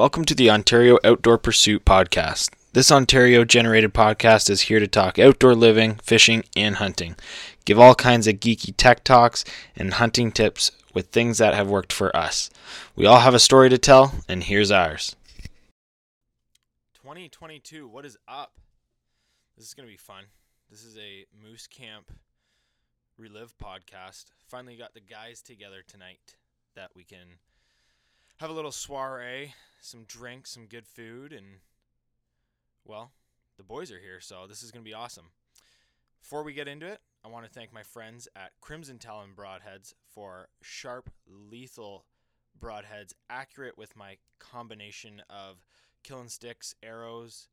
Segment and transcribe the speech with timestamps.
[0.00, 2.54] Welcome to the Ontario Outdoor Pursuit Podcast.
[2.72, 7.16] This Ontario generated podcast is here to talk outdoor living, fishing, and hunting.
[7.66, 9.44] Give all kinds of geeky tech talks
[9.76, 12.48] and hunting tips with things that have worked for us.
[12.96, 15.16] We all have a story to tell, and here's ours.
[16.94, 18.54] 2022, what is up?
[19.58, 20.24] This is going to be fun.
[20.70, 22.10] This is a Moose Camp
[23.18, 24.30] Relive podcast.
[24.48, 26.36] Finally got the guys together tonight
[26.74, 27.36] that we can
[28.38, 31.46] have a little soiree, some drinks, some good food, and
[32.84, 33.12] well,
[33.56, 35.30] the boys are here, so this is going to be awesome.
[36.20, 39.94] Before we get into it, I want to thank my friends at Crimson Talon Broadheads
[40.14, 42.04] for sharp, lethal
[42.58, 45.64] broadheads, accurate with my combination of
[46.02, 47.48] killing sticks, arrows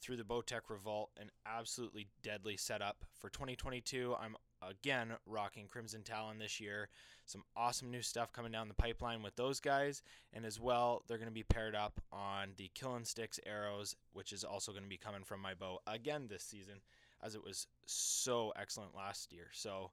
[0.00, 3.04] through the Bowtech Revolt, an absolutely deadly setup.
[3.18, 4.36] For 2022, I'm
[4.68, 6.88] again rocking Crimson Talon this year.
[7.24, 11.18] Some awesome new stuff coming down the pipeline with those guys, and as well, they're
[11.18, 14.88] going to be paired up on the Killing Sticks arrows, which is also going to
[14.88, 16.80] be coming from my bow again this season,
[17.22, 19.48] as it was so excellent last year.
[19.52, 19.90] So,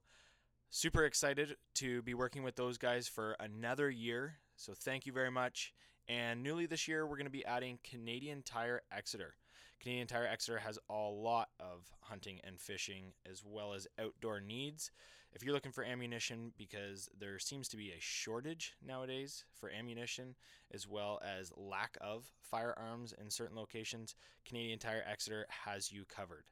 [0.70, 4.36] super excited to be working with those guys for another year.
[4.56, 5.72] So, thank you very much.
[6.08, 9.34] And newly this year, we're going to be adding Canadian Tire Exeter.
[9.80, 14.90] Canadian Tire Exeter has a lot of hunting and fishing as well as outdoor needs.
[15.32, 20.34] If you're looking for ammunition, because there seems to be a shortage nowadays for ammunition
[20.74, 26.44] as well as lack of firearms in certain locations, Canadian Tire Exeter has you covered.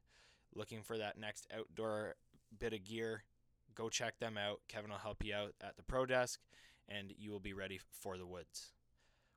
[0.54, 2.14] Looking for that next outdoor
[2.58, 3.24] bit of gear,
[3.74, 4.60] go check them out.
[4.68, 6.40] Kevin will help you out at the pro desk
[6.88, 8.72] and you will be ready for the woods.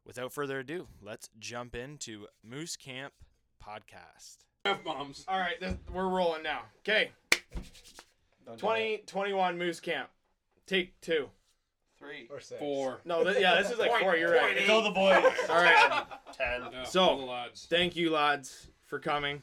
[0.05, 3.13] Without further ado, let's jump into Moose Camp
[3.65, 4.37] podcast.
[4.65, 5.25] F bombs.
[5.27, 6.61] All right, this, we're rolling now.
[6.79, 7.11] Okay,
[8.45, 10.09] Don't 2021 Moose Camp.
[10.67, 11.29] Take two.
[11.97, 12.27] Three.
[12.31, 12.59] Or six.
[12.59, 13.01] Four.
[13.05, 14.15] No, th- yeah, this is like four.
[14.15, 14.57] You're right.
[14.57, 15.23] It's all the boys.
[15.49, 16.03] All right.
[16.35, 16.61] Ten.
[16.71, 17.67] Yeah, So- all the lads.
[17.69, 19.41] Thank you, lads, for coming.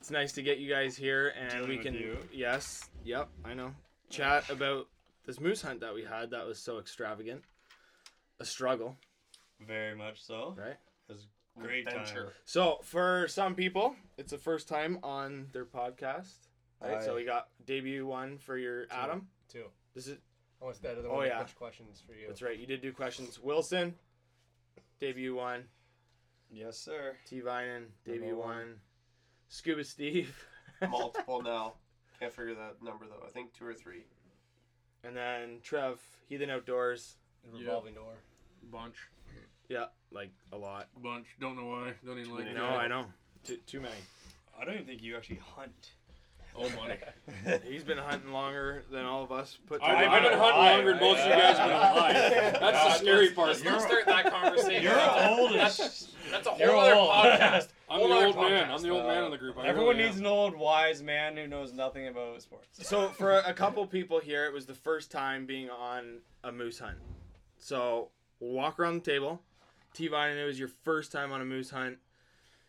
[0.00, 1.94] It's nice to get you guys here, and Dealing we with can.
[1.94, 2.16] you.
[2.32, 2.88] Yes.
[3.04, 3.28] Yep.
[3.44, 3.72] I know.
[4.08, 4.88] Chat about
[5.26, 6.30] this moose hunt that we had.
[6.30, 7.42] That was so extravagant.
[8.40, 8.96] A struggle,
[9.64, 10.56] Very much so.
[10.58, 10.70] right?
[11.08, 11.26] It was a
[11.58, 12.24] great Adventure.
[12.24, 12.32] time.
[12.44, 16.32] So for some people, it's the first time on their podcast.
[16.82, 17.02] Right.
[17.02, 19.28] so we got debut one for your Adam.
[19.48, 19.64] Two.
[19.94, 20.18] This is
[20.62, 21.38] Almost better than Oh, one yeah.
[21.38, 22.26] bunch of questions for you.
[22.26, 22.58] that's right.
[22.58, 23.38] You did do questions.
[23.38, 23.94] Wilson,
[25.00, 25.64] debut one.
[26.50, 27.16] Yes, sir.
[27.26, 28.48] T Vinen, debut one.
[28.48, 28.74] one.
[29.48, 30.34] Scuba Steve,
[30.90, 31.74] multiple now.
[32.18, 33.26] Can't figure that number though.
[33.26, 34.04] I think two or three.
[35.04, 37.16] and then Trev, Heathen Outdoors.
[37.52, 38.12] Revolving door.
[38.70, 38.96] Bunch.
[39.68, 40.88] Yeah, like a lot.
[41.02, 41.26] Bunch.
[41.40, 41.92] Don't know why.
[42.04, 43.06] Don't even like No, I know.
[43.44, 43.94] Too, too many.
[44.60, 45.90] I don't even think you actually hunt.
[46.56, 46.96] Oh, money.
[47.64, 50.16] He's been hunting longer than all of us put I've, together.
[50.16, 52.14] I've been hunting alive, longer than most of you guys have been alive.
[52.60, 53.62] That's the scary part.
[53.62, 54.82] You're- that conversation.
[54.82, 57.10] You're old as That's, that's a whole You're other old.
[57.10, 57.68] podcast.
[57.88, 58.66] I'm the Whole other old man.
[58.66, 58.74] podcast.
[58.74, 59.58] I'm the old man in the group.
[59.58, 60.26] I Everyone really needs am.
[60.26, 62.66] an old wise man who knows nothing about sports.
[62.86, 66.80] So for a couple people here, it was the first time being on a moose
[66.80, 66.98] hunt.
[67.58, 68.08] So
[68.40, 69.40] we'll walk around the table.
[69.94, 71.98] T Vine, it was your first time on a moose hunt.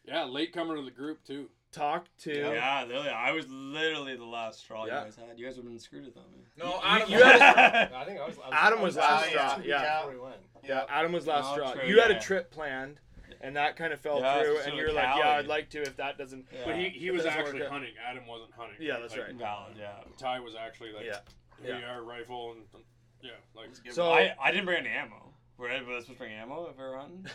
[0.05, 1.49] Yeah, late comer to the group too.
[1.71, 4.99] Talk to Yeah, literally, I was literally the last straw Yeah.
[4.99, 5.39] you guys had.
[5.39, 6.39] You guys would have been screwed without me.
[6.57, 8.35] No, Adam- you, you had I think I was.
[8.43, 10.09] I was Adam was was last out straw, two yeah.
[10.09, 10.35] we went.
[10.67, 10.83] yeah.
[10.89, 11.73] Adam was last Oh, straw.
[11.73, 12.19] true, you had a yeah.
[12.19, 12.99] trip planned,
[13.39, 14.57] and that kind of fell Yeah, through.
[14.57, 15.19] so And you're like, Callie.
[15.23, 16.59] "Yeah, I'd like to if that doesn't." Yeah.
[16.65, 17.93] But he, he If was doesn't actually work out- hunting.
[18.05, 18.75] Adam wasn't hunting.
[18.81, 19.35] Yeah, that's Like, right.
[19.35, 19.91] Valid, yeah.
[20.17, 21.19] Ty was actually like, Yeah.
[21.63, 21.79] here Yeah.
[21.79, 22.83] you are, rifle, and
[23.21, 23.69] yeah, like.
[23.91, 25.31] So I, I didn't bring any ammo.
[25.61, 27.25] Were I supposed to bring ammo if we were hunting?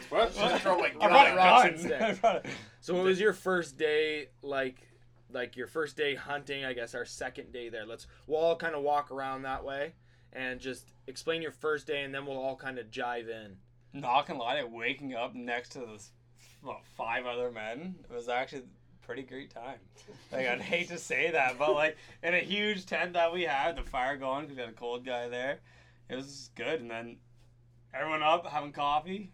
[0.08, 0.34] What?
[0.34, 1.68] Just throw like I brought a rocks gun.
[1.72, 2.02] and sticks.
[2.02, 2.48] I brought a-
[2.80, 4.76] So what was your first day like?
[5.32, 7.86] Like your first day hunting, I guess our second day there.
[7.86, 9.92] Let's we'll all kind of walk around that way
[10.32, 13.56] and just explain your first day, and then we'll all kind of jive in.
[13.92, 16.10] Not gonna lie, waking up next to this,
[16.62, 19.78] well, five other men It was actually a pretty great time.
[20.32, 23.76] Like I'd hate to say that, but like in a huge tent that we had,
[23.76, 25.58] the fire going because we had a cold guy there,
[26.08, 26.80] it was good.
[26.80, 27.16] And then
[27.94, 29.30] everyone up having coffee.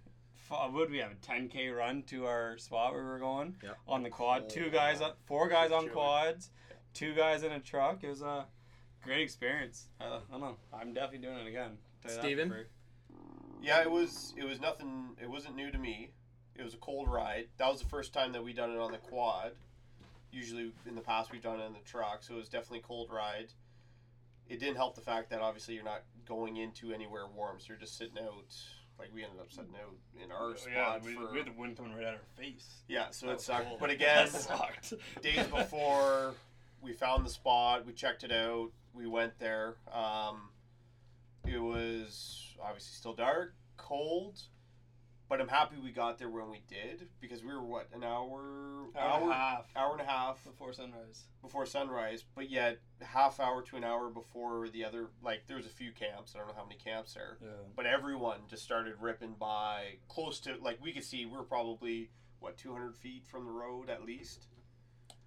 [0.50, 3.78] Uh, Would we have a 10k run to our spot where we were going Yep.
[3.88, 4.42] on the quad?
[4.44, 6.50] Oh, two guys, on, four guys on quads,
[6.92, 8.04] two guys in a truck.
[8.04, 8.44] It was a
[9.02, 9.88] great experience.
[9.98, 10.56] I, I don't know.
[10.70, 11.78] I'm definitely doing it again.
[12.02, 12.64] Tell you that for Steven?
[13.62, 14.34] Yeah, it was.
[14.36, 15.16] It was nothing.
[15.22, 16.10] It wasn't new to me.
[16.54, 17.46] It was a cold ride.
[17.56, 19.52] That was the first time that we done it on the quad.
[20.30, 22.82] Usually in the past we've done it in the truck, so it was definitely a
[22.82, 23.52] cold ride.
[24.48, 26.02] It didn't help the fact that obviously you're not
[26.32, 28.55] going into anywhere warm, so you're just sitting out.
[28.99, 31.52] Like we ended up sitting out in our spot Yeah, we, for we had the
[31.58, 32.82] wind coming right at our face.
[32.88, 33.06] yeah.
[33.11, 33.67] So That it sucked.
[33.67, 33.81] cold.
[33.81, 34.93] But again, sucked.
[35.23, 36.34] days before
[36.81, 39.76] we found the spot, we checked it out, we went there.
[39.93, 40.50] Um,
[41.46, 44.38] it was obviously still dark, cold,
[45.32, 48.84] but I'm happy we got there when we did because we were what an hour,
[48.94, 51.25] Hour and a half hour and a half before sunrise.
[51.40, 55.06] before sunrise, but yet half hour to an hour before the other.
[55.23, 56.34] Like there was a few camps.
[56.34, 57.49] I don't know how many camps there, Yeah.
[57.75, 62.11] but everyone just started ripping by close to like we could see We are probably
[62.38, 64.49] what 200 feet from the road at least,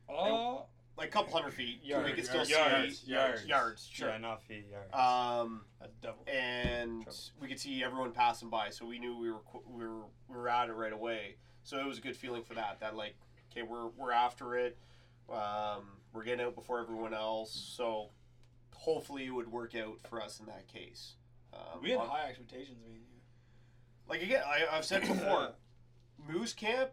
[0.07, 1.79] Oh, like a couple hundred feet.
[1.83, 4.09] we yards, could still yards, see yards, yards, yards, sure.
[4.09, 4.93] Yeah, not feet, yards.
[4.93, 6.23] Um, That's double.
[6.27, 7.17] and Trouble.
[7.41, 10.49] we could see everyone passing by, so we knew we were we were we were
[10.49, 11.35] at it right away.
[11.63, 12.79] So it was a good feeling for that.
[12.79, 13.15] That like,
[13.51, 14.77] okay, we're we're after it.
[15.29, 15.83] Um,
[16.13, 17.51] we're getting out before everyone else.
[17.75, 18.09] So
[18.73, 21.15] hopefully it would work out for us in that case.
[21.53, 23.19] Um, we had on- high expectations, me and you.
[24.07, 25.53] like again, I, I've said before,
[26.29, 26.91] Moose Camp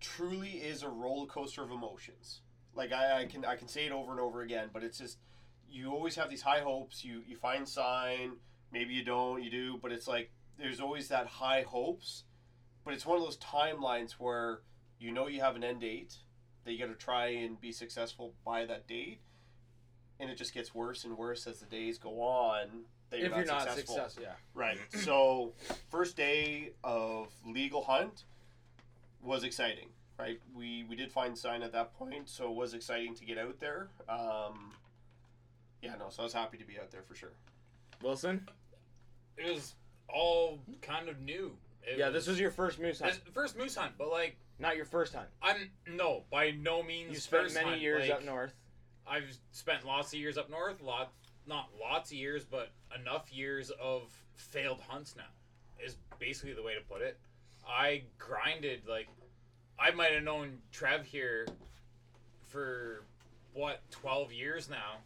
[0.00, 2.40] truly is a roller coaster of emotions.
[2.74, 5.18] Like I, I can I can say it over and over again, but it's just
[5.70, 7.04] you always have these high hopes.
[7.04, 8.32] You you find sign,
[8.72, 12.24] maybe you don't, you do, but it's like there's always that high hopes.
[12.84, 14.60] But it's one of those timelines where
[14.98, 16.16] you know you have an end date
[16.64, 19.20] that you got to try and be successful by that date,
[20.20, 22.84] and it just gets worse and worse as the days go on.
[23.10, 23.94] That if you're not successful.
[23.94, 24.34] successful, yeah.
[24.54, 24.78] Right.
[24.90, 25.52] So,
[25.90, 28.24] first day of legal hunt
[29.22, 29.88] was exciting.
[30.18, 30.40] Right.
[30.54, 33.58] We we did find sign at that point, so it was exciting to get out
[33.58, 33.88] there.
[34.08, 34.72] Um,
[35.82, 35.94] yeah.
[35.98, 36.06] No.
[36.08, 37.32] So I was happy to be out there for sure.
[38.02, 38.48] Wilson.
[39.36, 39.74] It was
[40.08, 41.56] all kind of new.
[41.82, 44.84] It Yeah, this was your first moose hunt, first moose hunt, but like not your
[44.84, 45.28] first hunt.
[45.42, 47.10] I'm no by no means.
[47.10, 47.80] You spent first many hunt.
[47.80, 48.54] years Like, up north.
[49.06, 50.80] I've spent lots of years up north.
[50.80, 51.12] Lot,
[51.46, 54.02] not lots of years, but enough years of
[54.34, 55.24] failed hunts now.
[55.84, 57.18] Is basically the way to put it.
[57.68, 59.08] I grinded like
[59.78, 61.46] I might have known Trev here
[62.48, 63.04] for
[63.52, 64.98] what twelve years now,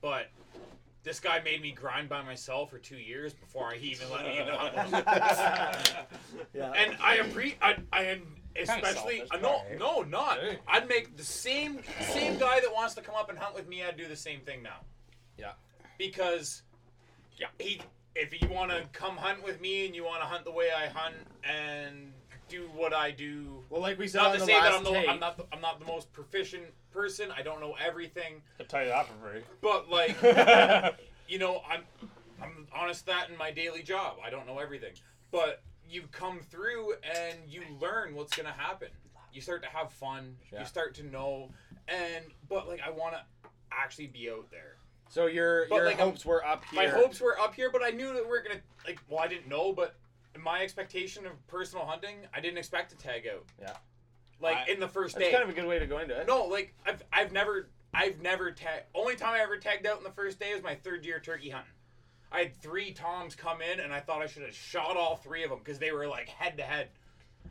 [0.00, 0.30] but
[1.04, 4.38] this guy made me grind by myself for two years before he even let me
[4.38, 5.94] in the hunt.
[6.54, 6.72] Yeah.
[6.72, 7.58] and I appreciate.
[7.60, 8.22] I, I am
[8.56, 9.78] especially selfish, uh, no, right?
[9.78, 10.38] no, not.
[10.38, 10.58] Hey.
[10.68, 13.82] I'd make the same same guy that wants to come up and hunt with me.
[13.82, 14.78] I'd do the same thing now.
[15.38, 15.52] Yeah.
[15.98, 16.62] Because,
[17.38, 17.80] yeah, he.
[18.14, 20.68] If you want to come hunt with me and you want to hunt the way
[20.70, 22.12] I hunt and
[22.48, 24.78] do what I do, well, like we said not on to the say that last
[24.78, 27.30] I'm, the, tape, I'm not the, I'm not the most proficient person.
[27.36, 29.42] I don't know everything, I'll tell you that for free.
[29.60, 30.16] but like
[31.28, 31.82] you know, I'm
[32.42, 34.16] I'm honest that in my daily job.
[34.24, 34.92] I don't know everything.
[35.30, 38.88] But you come through and you learn what's gonna happen.
[39.32, 40.36] You start to have fun.
[40.52, 40.60] Yeah.
[40.60, 41.50] You start to know
[41.88, 43.22] and but like I wanna
[43.72, 44.76] actually be out there.
[45.08, 46.82] so your But, your like, I'm- hopes were up here.
[46.82, 49.28] My hopes were up here, but I knew that we are gonna like well I
[49.28, 49.96] didn't know, but
[50.42, 53.44] my expectation of personal hunting, I didn't expect to tag out.
[53.60, 53.76] Yeah.
[54.40, 55.32] Like I- in the first That's day.
[55.32, 56.26] kind of a good way to go into it.
[56.26, 58.84] No, like I've I've never I've never tagged.
[58.94, 61.50] Only time I ever tagged out in the first day was my third year turkey
[61.50, 61.70] hunting.
[62.32, 65.44] I had three toms come in, and I thought I should have shot all three
[65.44, 66.88] of them because they were like head to head.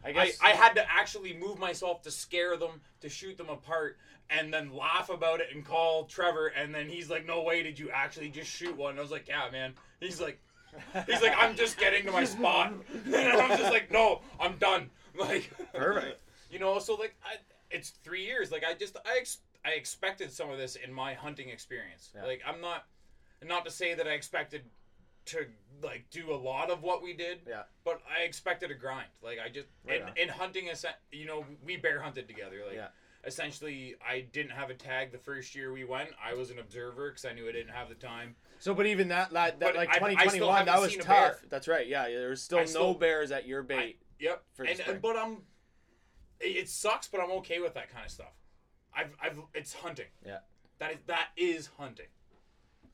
[0.03, 3.47] I I, guess I had to actually move myself to scare them, to shoot them
[3.49, 3.97] apart,
[4.29, 6.47] and then laugh about it and call Trevor.
[6.47, 9.11] And then he's like, "No way, did you actually just shoot one?" And I was
[9.11, 10.41] like, "Yeah, man." He's like,
[11.07, 12.73] "He's like, I'm just getting to my spot,"
[13.05, 16.19] and I'm just like, "No, I'm done." Like, perfect.
[16.49, 17.35] you know so like I,
[17.69, 21.13] it's three years like i just i ex- i expected some of this in my
[21.13, 22.25] hunting experience Yeah.
[22.25, 22.85] like i'm not
[23.45, 24.63] not to say that i expected
[25.25, 25.45] to
[25.83, 27.61] like do a lot of what we did Yeah.
[27.85, 30.17] but i expected a grind like i just Right in, on.
[30.17, 30.67] in hunting
[31.11, 32.87] you know we bear hunted together like Yeah.
[33.23, 37.09] essentially i didn't have a tag the first year we went i was an observer
[37.09, 39.75] because i knew i didn't have the time So, but even that, that, that But
[39.75, 40.07] like I- I still
[40.47, 41.41] 2021, that haven't was seen a tough.
[41.41, 41.49] bear.
[41.49, 41.85] That's right.
[41.85, 43.99] Yeah, there was still I no still- bears at your bait.
[44.19, 44.41] Yep.
[44.53, 44.93] for the and, spring.
[44.93, 45.41] and but I'm
[46.39, 48.31] it it sucks, but I'm okay with that kind of stuff.
[48.95, 50.05] I've I've it's hunting.
[50.25, 50.37] Yeah.
[50.79, 52.05] That is that is hunting.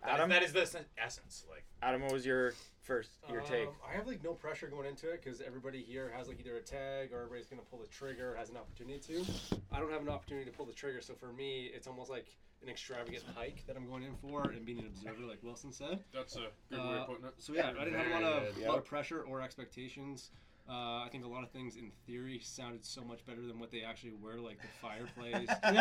[0.01, 0.29] That is- Adam?
[0.31, 1.45] that is the sen- essence.
[1.47, 2.55] Like Adam, what was your
[2.89, 3.67] first your take?
[3.67, 6.55] Um, I have like no pressure going into it because everybody here has like either
[6.57, 9.23] a tag or everybody's gonna pull the trigger, has an opportunity to.
[9.71, 12.25] I don't have an opportunity to pull the trigger, so for me, it's almost like
[12.63, 15.99] an extravagant hike that I'm going in for and being an observer, like Wilson said.
[16.13, 17.33] That's a good way Uh, of putting it.
[17.37, 18.67] So yeah, I didn't have a lot of, Very good.
[18.67, 20.31] lot of pressure or expectations.
[20.69, 23.71] Uh, I think a lot of things in theory sounded so much better than what
[23.71, 25.49] they actually were, like the fireplace.
[25.63, 25.71] Uh,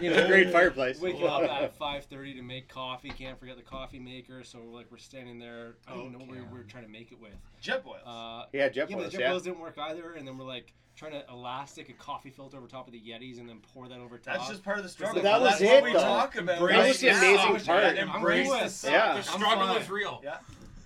[0.00, 1.00] you It's a great fireplace.
[1.00, 3.10] Waking up at five thirty to make coffee.
[3.10, 4.42] Can't forget the coffee maker.
[4.42, 5.76] So like we're standing there.
[5.86, 7.34] I don't know what we we're trying to make it with.
[7.62, 8.00] Jetboils.
[8.04, 9.30] Uh, Yeah, jet yeah, but boils, the jet yeah.
[9.30, 10.14] boils didn't work either.
[10.14, 13.38] And then we're like trying to elastic a coffee filter over top of the Yetis
[13.38, 14.34] and then pour that over top.
[14.38, 15.22] That's just part of the struggle.
[15.22, 16.58] That was That's it, what we talk about.
[16.68, 17.58] That was the right amazing now.
[17.82, 17.94] part.
[17.96, 18.84] Yeah, Embrace the with.
[18.92, 19.14] Yeah.
[19.14, 19.80] the struggle fine.
[19.80, 20.20] is real.
[20.24, 20.38] Yeah.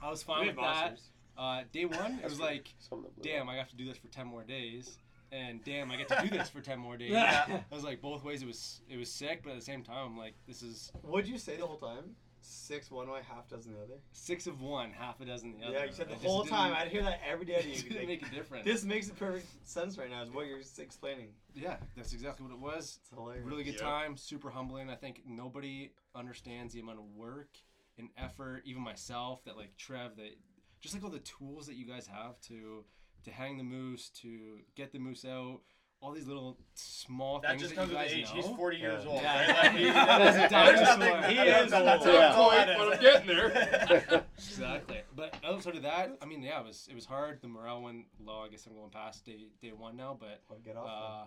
[0.03, 0.81] I was fine We with have that.
[0.91, 1.09] monsters.
[1.37, 3.85] Uh, day one, it was like, Some of them blew damn, I have to do
[3.87, 4.99] this for ten more days,
[5.31, 7.15] and damn, I get to do this for ten more days.
[7.15, 10.07] I was like, both ways, it was it was sick, but at the same time,
[10.07, 12.17] I'm like, this is What'd you say the whole time?
[12.45, 14.01] Six one way, half a dozen the other.
[14.11, 15.75] Six of one, half a dozen the other.
[15.79, 16.75] Yeah, you said the It whole time.
[16.77, 17.55] I'd hear that every day.
[17.55, 17.77] It To you.
[17.83, 18.65] didn't Like, make a difference.
[18.65, 20.23] this makes perfect sense right now.
[20.23, 21.29] Is what you're explaining.
[21.55, 22.99] yeah, that's exactly what it was.
[23.01, 23.47] It's hilarious.
[23.47, 23.81] Really good Yep.
[23.83, 24.91] time, super humbling.
[24.91, 27.51] I think nobody understands the amount of work
[27.97, 30.37] and effort, even myself, that like Trev, that
[30.83, 32.85] just like all the tools that you guys have to
[33.25, 35.61] to hang the moose, to get the moose out,
[36.01, 38.25] all these little small That things just that comes you with guys age.
[38.35, 38.43] know.
[38.49, 39.11] He's 40 years Yeah.
[39.11, 39.23] old.
[39.23, 39.81] Yeah, right?
[39.81, 39.85] exactly.
[39.93, 41.23] Like, That is a dinosaur.
[41.31, 41.87] He is old.
[41.87, 42.93] That's That's all point, that but.
[42.95, 44.25] I'm getting there.
[44.37, 45.01] exactly.
[45.15, 47.41] But outside of that, I mean, yeah, it was it was hard.
[47.41, 48.41] The morale went low.
[48.41, 50.89] I guess I'm going past day day one now, but Well, get off.
[50.89, 51.27] uh,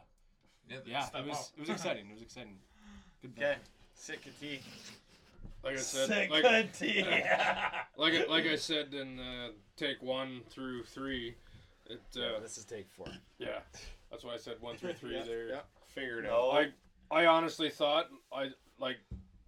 [0.69, 1.45] Yeah, yeah, it was up.
[1.55, 2.07] it was exciting.
[2.09, 2.57] It was exciting.
[3.21, 3.31] Good.
[3.37, 3.55] Okay.
[3.93, 4.59] Sick of tea.
[5.63, 7.01] Like I said, like, good tea.
[7.97, 11.35] like I- like I said in uh, take one through three,
[11.89, 13.07] it uh, this is take four.
[13.39, 13.59] yeah,
[14.11, 15.15] that's why I said one through three.
[15.15, 15.59] Yeah, there, yeah.
[15.87, 16.51] figured No.
[16.51, 16.67] out.
[17.11, 18.49] I I honestly thought I
[18.79, 18.97] like,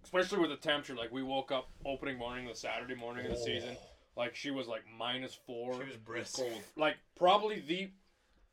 [0.04, 0.94] especially with the temperature.
[0.94, 3.76] Like we woke up opening morning, the Saturday morning of the season.
[4.16, 5.74] Like she was like minus four.
[5.74, 6.40] She was brisk.
[6.76, 7.90] like probably the,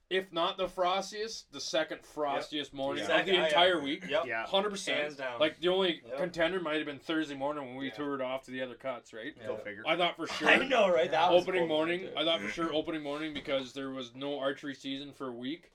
[0.09, 3.19] if not the frostiest, the second frostiest morning Yeah.
[3.19, 4.05] of the entire week.
[4.07, 4.25] Yep.
[4.27, 4.45] Yeah.
[4.45, 5.00] Hundred percent.
[5.00, 5.39] Hands down.
[5.39, 6.17] Like the only Yep.
[6.17, 7.93] contender might have been Thursday morning when we Yeah.
[7.95, 9.33] toured off to the other cuts, right?
[9.39, 9.47] Yeah.
[9.47, 9.83] Go figure.
[9.88, 10.47] I thought for sure.
[10.47, 11.09] I know, right?
[11.09, 11.67] That opening cool.
[11.69, 12.09] morning.
[12.15, 15.71] I thought for sure opening morning because there was no archery season for a week.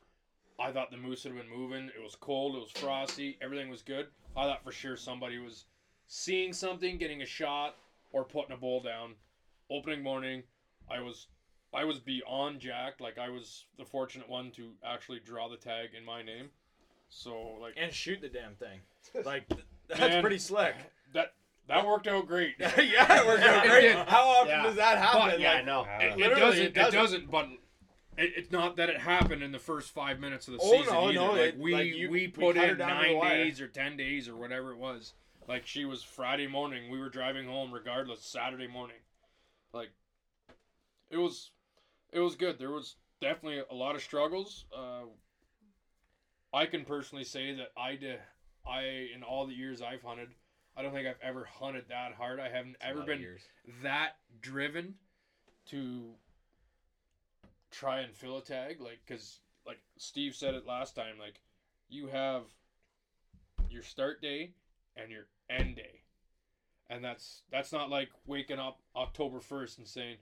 [0.58, 1.88] I thought the moose had been moving.
[1.96, 2.54] It was cold.
[2.54, 3.38] It was frosty.
[3.40, 4.08] Everything was good.
[4.36, 5.64] I thought for sure somebody was
[6.06, 7.76] seeing something, getting a shot,
[8.12, 9.14] or putting a bull down.
[9.70, 10.42] Opening morning,
[10.90, 11.28] I was,
[11.72, 13.00] I was beyond jacked.
[13.00, 16.50] Like I was the fortunate one to actually draw the tag in my name.
[17.08, 18.80] So like And shoot the damn thing.
[19.24, 19.48] Like,
[19.88, 20.20] that's Man.
[20.20, 20.74] pretty slick.
[21.14, 21.32] that
[21.68, 22.54] that worked out great.
[22.58, 23.94] yeah, it worked out It great.
[24.08, 24.62] How often Yeah.
[24.64, 25.20] does that happen?
[25.30, 25.86] But, Yeah, Like, I know.
[26.00, 26.60] It, it doesn't.
[26.62, 26.94] it It doesn't.
[27.00, 27.30] doesn't.
[27.30, 27.46] But
[28.18, 30.92] it, it's not that it happened in the first five minutes of the Oh, season
[30.94, 31.14] no, either.
[31.14, 33.14] no, like it- we like, you- we we put cut her in down to the
[33.20, 35.14] nine days or ten days or whatever it was.
[35.48, 36.90] Like she was Friday morning.
[36.90, 38.22] We were driving home regardless.
[38.24, 38.98] Saturday morning,
[39.72, 39.90] like
[41.10, 41.50] it was,
[42.12, 42.58] it was good.
[42.58, 44.64] There was definitely a lot of struggles.
[44.76, 45.06] Uh,
[46.52, 48.18] I can personally say that I did.
[48.66, 50.28] I in all the years I've hunted,
[50.76, 52.40] I don't think I've ever hunted that hard.
[52.40, 53.24] I haven't ever been
[53.82, 54.94] that driven
[55.66, 56.14] to
[57.70, 61.40] try and fill a tag like because like steve said it last time like
[61.88, 62.42] you have
[63.70, 64.50] your start day
[64.96, 66.02] and your end day
[66.88, 70.16] and that's that's not like waking up october 1st and saying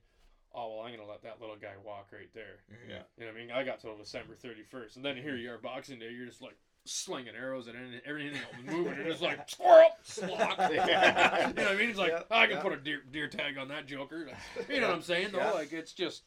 [0.54, 2.56] oh well i'm gonna let that little guy walk right there.
[2.88, 3.02] Yeah.
[3.18, 3.50] You know what i mean?
[3.52, 6.56] I got till december 31st and then here you are boxing day you're just like
[6.84, 7.74] slinging arrows at
[8.06, 11.90] everything else moving and it's like squirrel slock you know what i mean?
[11.90, 12.62] It's like Yeah, "Oh, i can yeah.
[12.62, 14.26] put a deer, deer tag on that joker.
[14.70, 15.28] You know what i'm saying?
[15.32, 15.50] Though Yeah.
[15.52, 16.22] like it's just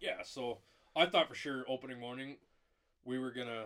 [0.00, 0.58] yeah so
[0.96, 2.36] i thought for sure opening morning
[3.04, 3.64] we were gonna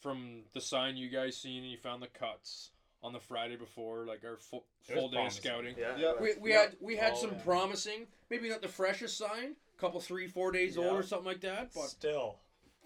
[0.00, 2.70] from the sign you guys seen and you found the cuts
[3.06, 5.42] on the friday before like our full, full day of promising.
[5.42, 5.96] scouting Yeah.
[5.96, 6.12] Yeah.
[6.20, 6.62] we, we Yeah.
[6.62, 7.42] had we had Oh, some yeah.
[7.44, 11.40] promising maybe not the freshest sign a couple three four days old or something like
[11.42, 12.40] that but Still.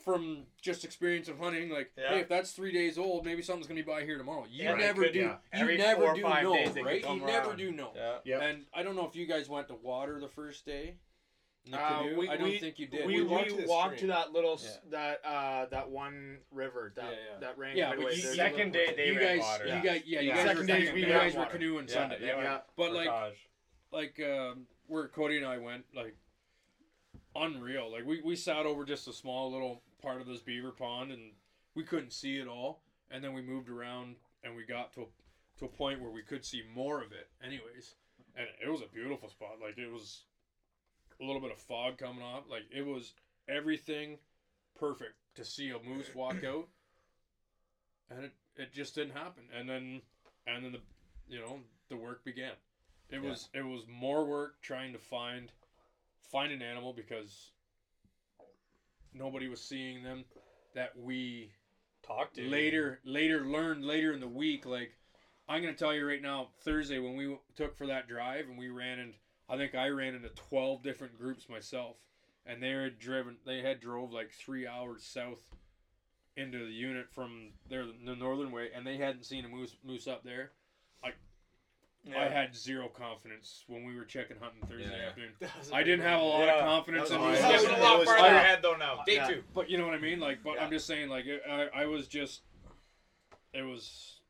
[0.05, 2.09] from just experience of hunting, like, Yeah.
[2.15, 4.47] hey, if that's three days old, maybe something's gonna be by here tomorrow.
[4.49, 5.19] You Yeah, never could- do.
[5.21, 5.37] yeah.
[5.53, 7.01] You Every never do know, days they could right?
[7.01, 7.93] You come never do know.
[7.95, 8.19] Yeah.
[8.25, 8.43] Yep.
[8.43, 10.97] And I don't know if you guys went to water the first day.
[11.67, 13.07] In Uh, we- I don't we- think you did.
[13.07, 16.93] We, We we walked to walked to that little s that uh that one river
[16.97, 17.39] that Yeah, yeah.
[17.41, 18.15] that ran Yeah, right but away.
[18.15, 19.65] you- There's second day they you ran guys, water.
[19.67, 19.83] you Yeah.
[19.83, 22.19] guys, yeah, you guys, Second were, days you guys ran were canoeing Yeah, Sunday.
[22.27, 22.61] Yeah, Yeah.
[22.77, 23.49] but like, portage.
[23.93, 26.17] like um, where Cody and I went, like
[27.37, 27.93] unreal.
[27.93, 31.33] Like we, we sat over just a small little part of this beaver pond and
[31.75, 32.83] we couldn't see it all.
[33.11, 35.07] And then we moved around and we got to a,
[35.59, 37.29] to a point where we could see more of it.
[37.45, 37.97] Anyways,
[38.35, 39.59] and it was a beautiful spot.
[39.63, 40.25] Like it was
[41.21, 42.45] a little bit of fog coming off.
[42.51, 43.15] Like it was
[43.49, 44.19] everything
[44.79, 46.69] perfect to see a moose walk out.
[48.11, 49.45] And it, it just didn't happen.
[49.57, 50.03] And then
[50.47, 50.81] and then the
[51.29, 52.53] you know the work began.
[53.11, 55.51] It was it was more work trying to find
[56.31, 57.51] find an animal because
[59.13, 60.25] nobody was seeing them
[60.75, 61.51] that we
[62.03, 64.93] talked to later later learned later in the week like
[65.49, 68.57] i'm going to tell you right now thursday when we took for that drive and
[68.57, 69.13] we ran in
[69.51, 71.97] i think i ran into 12 different groups myself
[72.47, 75.41] and they had driven they had drove like three hours south
[76.37, 80.07] into the unit from their the northern way and they hadn't seen a moose moose
[80.07, 80.53] up there
[82.17, 85.09] i had zero confidence when we were checking hunting thursday Yeah.
[85.09, 86.55] afternoon That was a i big didn't have a lot Yeah.
[86.55, 87.59] of confidence That in was these awesome.
[87.61, 88.41] Stepping Yeah, a lot was- farther yeah.
[88.41, 89.03] ahead though now.
[89.07, 89.27] Day Yeah.
[89.29, 89.43] two.
[89.55, 90.43] But you know what I mean, like.
[90.43, 90.65] But Yeah.
[90.65, 92.41] I'm just saying, like, it, I, I was just,
[93.53, 94.21] it was,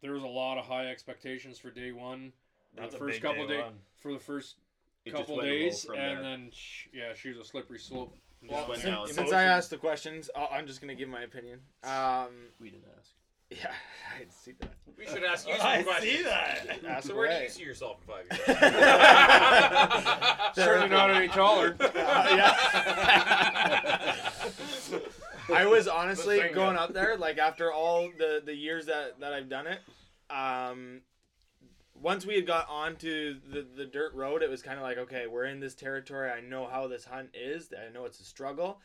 [0.00, 2.45] there was a lot of high expectations for day one, for
[2.76, 4.56] That's the first couple day days, for the first
[5.04, 6.22] It couple days, and there.
[6.22, 8.14] then sh- yeah, she was a slippery slope.
[8.48, 9.08] Just went Since, down.
[9.08, 11.60] since I asked the questions, I'll, I'm just gonna give my opinion.
[11.84, 12.28] Um,
[12.60, 13.10] We didn't ask.
[13.50, 13.72] Yeah,
[14.14, 14.70] I didn't see that.
[14.98, 16.16] We should ask you some I questions.
[16.16, 16.78] see that.
[16.88, 18.58] Ask So where do you see yourself in five years?
[20.54, 21.76] Certainly not any taller.
[21.80, 22.56] Yeah
[25.54, 26.54] I was honestly finger.
[26.54, 29.78] going up there, like after all the the years that that I've done it.
[30.30, 31.02] Um,
[32.02, 35.26] once we had got onto the the dirt road, it was kind of like, okay,
[35.26, 36.30] we're in this territory.
[36.30, 37.72] I know how this hunt is.
[37.72, 38.80] I know it's a struggle,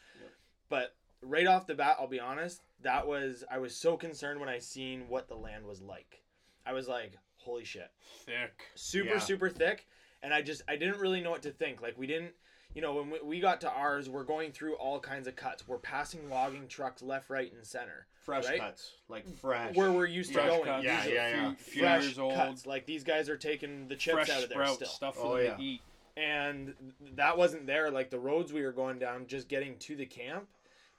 [0.70, 2.62] but right off the bat, I'll be honest.
[2.82, 6.24] That was I was so concerned when I seen what the land was like.
[6.66, 7.90] I was like, holy shit
[8.26, 8.66] Thick.
[8.76, 9.20] super Yeah.
[9.20, 9.88] super thick
[10.22, 12.34] and i just i didn't really know what to think like we didn't
[12.76, 15.68] you know when we, we got to ours we're going through all kinds of cuts
[15.68, 18.60] we're passing logging trucks left right and center Fresh Right?
[18.60, 19.76] cuts, like fresh.
[19.76, 20.84] where we're used Fresh to going cuts.
[20.86, 21.48] Yeah, These yeah, yeah.
[21.54, 22.36] Few, few fresh years old.
[22.36, 25.26] cuts like these guys are taking the chips fresh out of there still stuff for
[25.26, 25.56] Oh, them yeah.
[25.56, 25.82] to eat.
[26.18, 26.74] and
[27.16, 30.48] that wasn't there like the roads we were going down just getting to the camp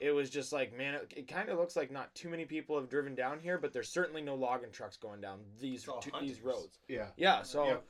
[0.00, 2.76] it was just like man it, it kind of looks like not too many people
[2.78, 6.10] have driven down here but there's certainly no logging trucks going down these It's two,
[6.20, 7.06] these roads yeah.
[7.16, 7.84] yeah, so Yep.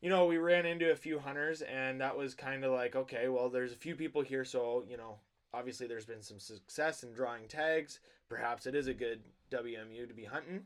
[0.00, 3.28] you know, we ran into a few hunters and that was kind of like, okay,
[3.28, 5.16] well, there's a few people here, so, you know,
[5.54, 8.00] obviously there's been some success in drawing tags.
[8.28, 10.64] Perhaps it is a good WMU to be hunting.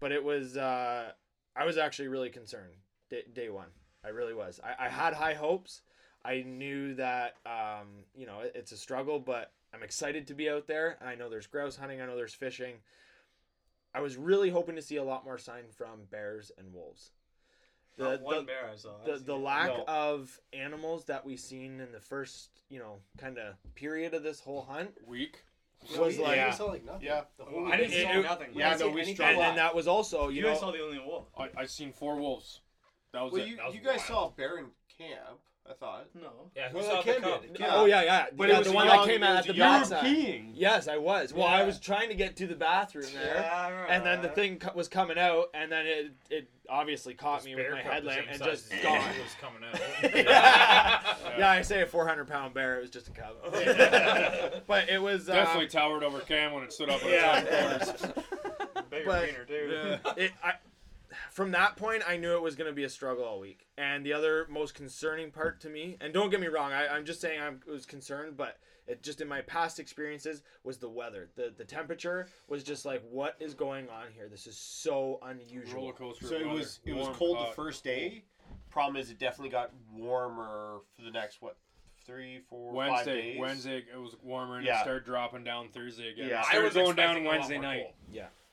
[0.00, 1.12] But it was uh
[1.54, 2.74] I was actually really concerned
[3.10, 3.68] day, day one.
[4.04, 4.60] I really was.
[4.64, 5.82] I, I had high hopes.
[6.24, 10.48] I knew that um, you know, it, it's a struggle, but I'm excited to be
[10.48, 10.98] out there.
[11.04, 12.76] I know there's grouse hunting, I know there's fishing.
[13.94, 17.10] I was really hoping to see a lot more sign from bears and wolves.
[17.98, 18.90] The, Not one the, bear I saw.
[19.04, 19.84] the, the lack No.
[19.86, 24.40] of animals that we seen in the first, you know, kind of period of this
[24.40, 25.44] whole hunt Weak.
[25.98, 26.46] was we, like, Yeah.
[26.50, 27.02] we saw like nothing.
[27.02, 27.24] Yeah.
[27.36, 28.50] The whole I didn't see it- nothing.
[28.54, 29.38] Yeah, didn't no, see we struggled.
[29.44, 31.26] and then that was also, you You know, guys saw the only wolf.
[31.36, 32.60] I I seen four wolves.
[33.12, 33.48] That was Well, it.
[33.48, 34.00] you, That was you guys wild.
[34.08, 35.38] saw a bear in camp.
[35.68, 36.06] I thought.
[36.20, 36.50] No.
[36.56, 37.60] yeah, who Well, saw that the can be.
[37.60, 37.68] Yeah.
[37.70, 39.46] oh yeah, yeah, But yeah, it was the one young- that came out was at
[39.46, 40.04] the a young- backside.
[40.04, 40.50] peeing.
[40.54, 41.32] Yes, I was.
[41.32, 43.36] Well, I was trying to get to the bathroom there.
[43.36, 47.14] Yeah, I And then the thing co- was coming out, and then it it obviously
[47.14, 48.98] caught This me with bear my headlamp and just as gone.
[49.22, 49.80] was coming out.
[51.38, 52.78] yeah, I say a 400 pound bear.
[52.78, 53.36] It was just a cub.
[54.66, 57.40] but it was uh, Definitely towered over Cam when it stood up at Yeah.
[57.40, 57.50] the
[57.86, 58.86] top corners.
[58.90, 59.96] Bigger but- wiener, too.
[60.16, 60.54] it, I,
[61.32, 63.66] from that point, I knew it was going to be a struggle all week.
[63.78, 67.04] And the other most concerning part to me, and don't get me wrong, I, I'm
[67.04, 71.30] just saying I was concerned, but it just in my past experiences was the weather.
[71.36, 74.28] The the temperature was just like, what is going on here?
[74.28, 75.80] This is so unusual.
[75.82, 76.26] Roller coaster.
[76.26, 77.48] So it was it was Warm, cold hot.
[77.50, 78.24] the first day.
[78.70, 81.56] Problem is, it definitely got warmer for the next what
[82.04, 83.32] three, four, Wednesday.
[83.32, 83.40] days.
[83.40, 84.80] Wednesday it was warmer and Yeah.
[84.80, 86.28] it started dropping down Thursday again.
[86.28, 86.42] Yeah.
[86.52, 87.82] I was going down expecting a lot Wednesday more night.
[87.84, 87.94] cold.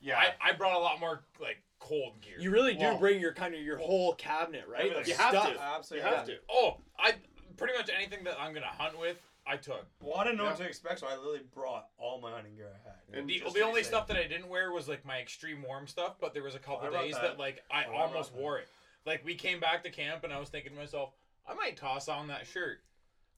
[0.02, 0.18] Yeah.
[0.18, 2.36] I, I brought a lot more like cold gear.
[2.39, 4.92] You really do Well- bring your kind of your whole cabinet, right?
[4.94, 5.54] Of You have stuff.
[5.54, 5.60] to.
[5.62, 6.10] Absolutely.
[6.10, 6.39] You have to.
[6.50, 7.15] oh, I
[7.58, 9.86] pretty much anything that I'm gonna hunt with, I took.
[10.02, 12.70] Well, I didn't know what to expect, so I literally brought all my hunting gear
[12.74, 13.20] I had.
[13.20, 15.20] And The, just the to only say- stuff that I didn't wear was like my
[15.20, 17.22] extreme warm stuff, but there was a couple I brought days that.
[17.24, 17.39] that.
[17.39, 18.39] like I Oh, I brought almost that.
[18.42, 18.68] wore it.
[19.06, 21.13] Like we came back to camp and I was thinking to myself,
[21.48, 22.84] I might toss on that shirt.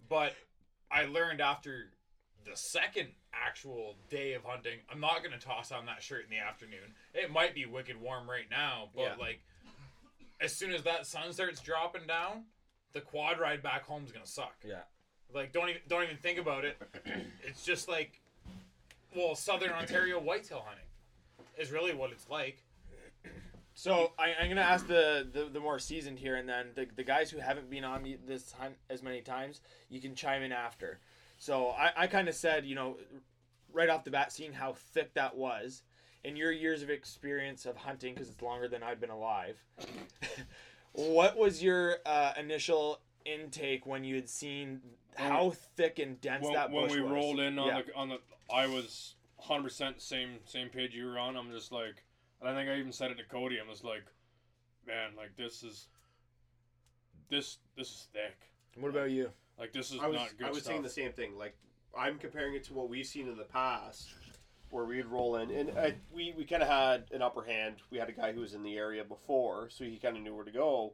[0.09, 0.35] But
[0.91, 1.93] I learned after
[2.49, 6.37] the second actual day of hunting, I'm not gonna toss on that shirt in the
[6.39, 6.93] afternoon.
[7.13, 9.15] It might be wicked warm right now, but Yeah.
[9.19, 9.41] like
[10.39, 12.45] as soon as that sun starts dropping down,
[12.93, 14.55] the quad ride back home is gonna suck.
[14.63, 14.81] Yeah.
[15.33, 16.77] Like don't even don't even think about it.
[17.43, 18.19] It's just like
[19.15, 20.85] well, southern Ontario whitetail hunting
[21.57, 22.63] is really what it's like.
[23.73, 27.03] So I, I'm gonna ask the, the, the more seasoned here, and then the, the
[27.03, 30.51] guys who haven't been on the, this hunt as many times, you can chime in
[30.51, 30.99] after.
[31.41, 32.97] So I, I kind of said, you know,
[33.73, 35.81] right off the bat, seeing how thick that was,
[36.23, 39.57] in your years of experience of hunting, because it's longer than I've been alive.
[40.91, 44.81] what was your uh, initial intake when you had seen
[45.15, 47.11] how thick and dense When, that when we was?
[47.11, 47.81] rolled in on Yeah.
[47.81, 48.19] the on the,
[48.53, 51.35] I was 100 percent same same page you were on.
[51.35, 52.03] I'm just like,
[52.39, 53.57] and I think I even said it to Cody.
[53.59, 54.03] I'm just like,
[54.85, 55.87] man, like this is,
[57.31, 58.37] this this is thick.
[58.75, 59.31] What about you?
[59.59, 60.71] Like this is I was not good I was stuff.
[60.71, 61.37] saying the same thing.
[61.37, 61.55] Like
[61.97, 64.09] I'm comparing it to what we've seen in the past,
[64.69, 67.75] where we'd roll in, and I, we we kind of had an upper hand.
[67.91, 70.33] We had a guy who was in the area before, so he kind of knew
[70.33, 70.93] where to go.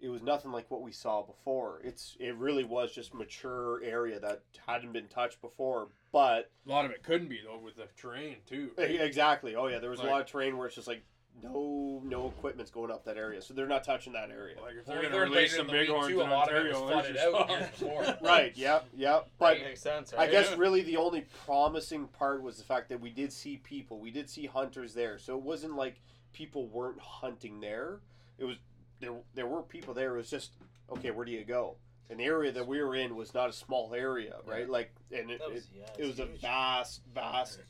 [0.00, 1.80] It was nothing like what we saw before.
[1.84, 5.88] It's it really was just mature area that hadn't been touched before.
[6.12, 8.70] But A lot of it couldn't be though with the terrain too.
[8.78, 11.02] e- exactly, oh yeah, there was Like- a lot of terrain where it's just like
[11.42, 14.56] no no equipment's going up that area, so they're not touching that area.
[14.60, 16.50] Like if they're we gonna learned release some in the week, bighorns in a lot
[16.52, 18.28] of it was Ontario, flooded out just- years before.
[18.28, 18.56] Right?
[18.56, 18.86] Yep.
[18.96, 19.28] Yep.
[19.38, 23.10] But makes sense, I guess really the only promising part was the fact that we
[23.10, 23.98] did see people.
[24.00, 25.18] We did see hunters there.
[25.18, 26.00] So it wasn't like
[26.32, 28.00] people weren't hunting there.
[28.38, 28.56] It was
[29.00, 30.14] there there were people there.
[30.14, 30.52] It was just
[30.90, 31.76] okay, where do you go?
[32.10, 34.68] And the area that we were in was not a small area, right?
[34.68, 37.60] Like and it, was- yeah, it was a vast, vast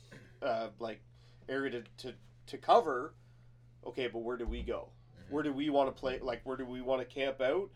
[0.41, 1.01] uh, like
[1.47, 2.13] area to, to,
[2.47, 3.13] to cover.
[3.85, 4.89] Okay, but where do we go?
[5.19, 5.33] Mm-hmm.
[5.33, 6.19] Where do we want to play?
[6.19, 7.69] Like, where do we want to camp out?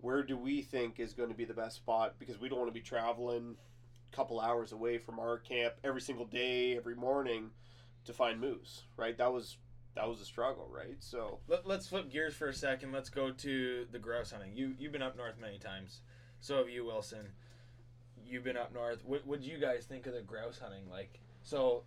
[0.00, 2.14] Where do we think is going to be the best spot?
[2.18, 3.56] Because we don't want to be traveling
[4.12, 7.50] a couple hours away from our camp every single day, every morning,
[8.04, 8.84] to find moose.
[8.96, 9.18] Right?
[9.18, 9.56] That was
[9.96, 10.96] that was a struggle, right?
[11.00, 12.92] So Let, let's flip gears for a second.
[12.92, 14.52] Let's go to the grouse hunting.
[14.54, 16.02] You you've been up north many times.
[16.40, 17.30] So have you, Wilson.
[18.24, 19.04] You've been up north.
[19.04, 20.88] What would you guys think of the grouse hunting?
[20.88, 21.82] Like, so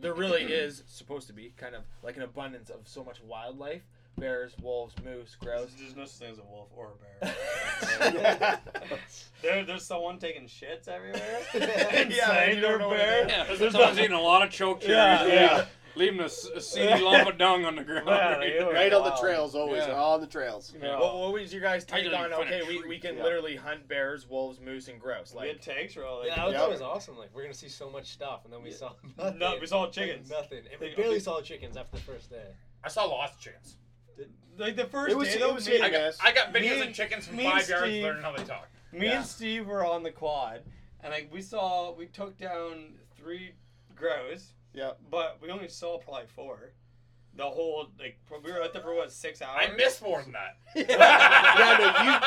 [0.00, 3.82] there really is supposed to be kind of like an abundance of so much wildlife:
[4.18, 5.70] bears, wolves, moose, grouse.
[5.78, 8.60] There's no such thing as a wolf or a bear.
[9.42, 11.40] there, there's someone taking shits everywhere.
[11.92, 13.28] and Yeah, you don't know bear.
[13.28, 15.32] Yeah, There's someone's eating a lot of choke cherries.
[15.32, 15.64] Yeah, yeah.
[15.96, 18.06] Leaving a, s- a seedy lump of dung on the ground.
[18.06, 18.70] Yeah, they do.
[18.70, 19.94] right on the trails, always Yeah.
[20.00, 20.74] on the trails.
[20.80, 20.98] Yeah.
[21.00, 22.30] What, what was your guys' I take on?
[22.30, 23.22] find Okay, we, we can Yeah.
[23.22, 25.32] literally hunt bears, wolves, moose, and grouse.
[25.34, 26.26] We had Like, tanks were all that.
[26.28, 26.56] Yeah, I Yep.
[26.56, 27.16] thought it was awesome.
[27.18, 29.38] Like we're gonna see so much stuff, and then we saw nothing.
[29.38, 30.30] No, we saw Like, chickens.
[30.30, 32.52] nothing, and we barely saw chickens after the first day.
[32.84, 33.76] I saw lots of chickens.
[34.58, 36.26] like the first It was- day it was me, hit I and got.
[36.26, 38.68] I got videos and- of chickens from five yards Steve- learning how they talk.
[38.92, 39.16] me Yeah.
[39.18, 40.62] and Steve were on the quad,
[41.00, 43.52] and like we saw, we took down three
[43.94, 44.90] grouse, Yeah.
[45.10, 46.72] but we only saw probably four.
[47.34, 49.68] The whole like we were out there for what six hours.
[49.70, 50.56] I missed more than that.
[50.74, 51.76] yeah,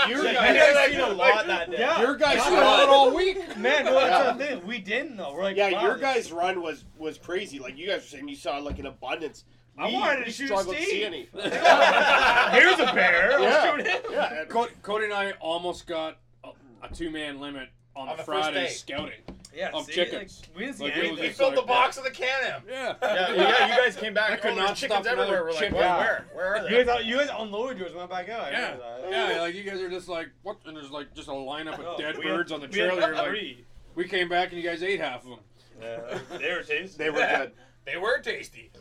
[0.05, 1.77] no, you, your you guys, guys seen a lot that day.
[1.79, 1.99] Yeah.
[2.01, 2.59] your guys Yeah.
[2.61, 3.37] run all week.
[3.57, 4.33] Man, no, that's Yeah.
[4.33, 4.67] the thing.
[4.67, 5.33] We didn't though.
[5.33, 7.57] We're like, yeah, wow, your this- guys' run was was crazy.
[7.57, 9.45] Like you guys were saying, you saw like an abundance.
[9.79, 10.91] I We- wanted to we shoot struggled to Steve.
[10.91, 11.29] see any.
[11.33, 13.39] Here's a bear.
[13.39, 13.39] Yeah.
[13.39, 14.11] Let's shoot him.
[14.11, 16.49] Yeah, Cody, Cody and I almost got a,
[16.83, 18.71] a two man limit on, On the, the first Friday day.
[18.71, 19.21] scouting.
[19.55, 20.41] Yeah, Of see, chickens.
[20.47, 21.23] Like, we didn't see Like, anything.
[21.23, 22.61] He filled like the box of the can-am.
[22.69, 22.93] Yeah.
[23.01, 24.31] Yeah, yeah, you guys came back.
[24.31, 25.43] I could oh, not there's chickens stop another everywhere.
[25.45, 25.73] We're chicken.
[25.75, 25.97] where, Yeah.
[25.97, 26.77] where, where are they?
[26.77, 28.41] You guys, you guys unloaded yours, went back out.
[28.41, 28.71] I Yeah.
[28.73, 29.09] remember.
[29.33, 30.57] Yeah, like you guys are just like what?
[30.65, 32.77] And there's like just a lineup of No, dead we had- birds on the we
[32.79, 32.93] had.
[32.93, 33.57] You're like,
[33.95, 35.39] we came back and you guys ate half of them.
[35.81, 36.97] Yeah, they were tasty.
[36.97, 37.51] they were good.
[37.85, 38.71] They were tasty.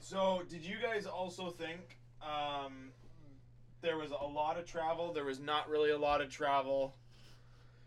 [0.00, 2.90] So, did you guys also think um,
[3.80, 5.12] there was a lot of travel?
[5.14, 6.94] There was not really a lot of travel,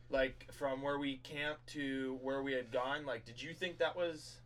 [0.09, 3.05] like from where we camped to where we had gone.
[3.05, 4.37] Like, did you think that was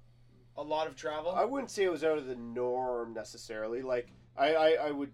[0.57, 1.31] a lot of travel?
[1.31, 3.81] I wouldn't say it was out of the norm necessarily.
[3.81, 5.11] Like I, I, I would.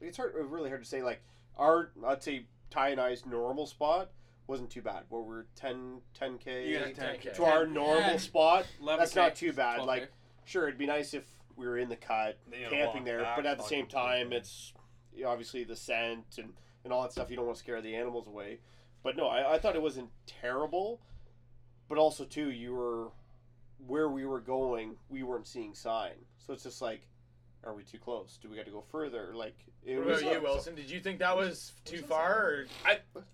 [0.00, 1.02] It's hard, really hard to say.
[1.02, 1.22] Like
[1.56, 4.10] our, I'd say Ty and I's normal spot
[4.46, 5.04] wasn't too bad.
[5.08, 7.34] Where we're 10, 10 k Yeah, 10K.
[7.34, 8.16] to our normal Yeah.
[8.16, 8.66] spot.
[8.82, 9.80] 11K, That's not too bad.
[9.80, 9.86] 12K.
[9.86, 10.12] Like
[10.44, 11.24] sure, it'd be nice if
[11.56, 14.00] we were in the cut, Then gotta camping there, back but at the same fucking
[14.00, 14.72] time, it's
[15.14, 16.52] you know, obviously the scent and
[16.84, 17.30] and all that stuff.
[17.30, 18.58] You don't want to scare the animals away.
[19.02, 21.00] But no, I, I thought it wasn't terrible.
[21.88, 23.08] But also too, you were
[23.86, 24.96] where we were going.
[25.10, 27.02] We weren't seeing sign, so it's just like,
[27.64, 28.38] are we too close?
[28.40, 29.32] Do we got to go further?
[29.34, 30.22] Like it what was.
[30.22, 30.74] about you, Wilson?
[30.74, 32.32] Did you think that was too far?
[32.32, 32.66] Or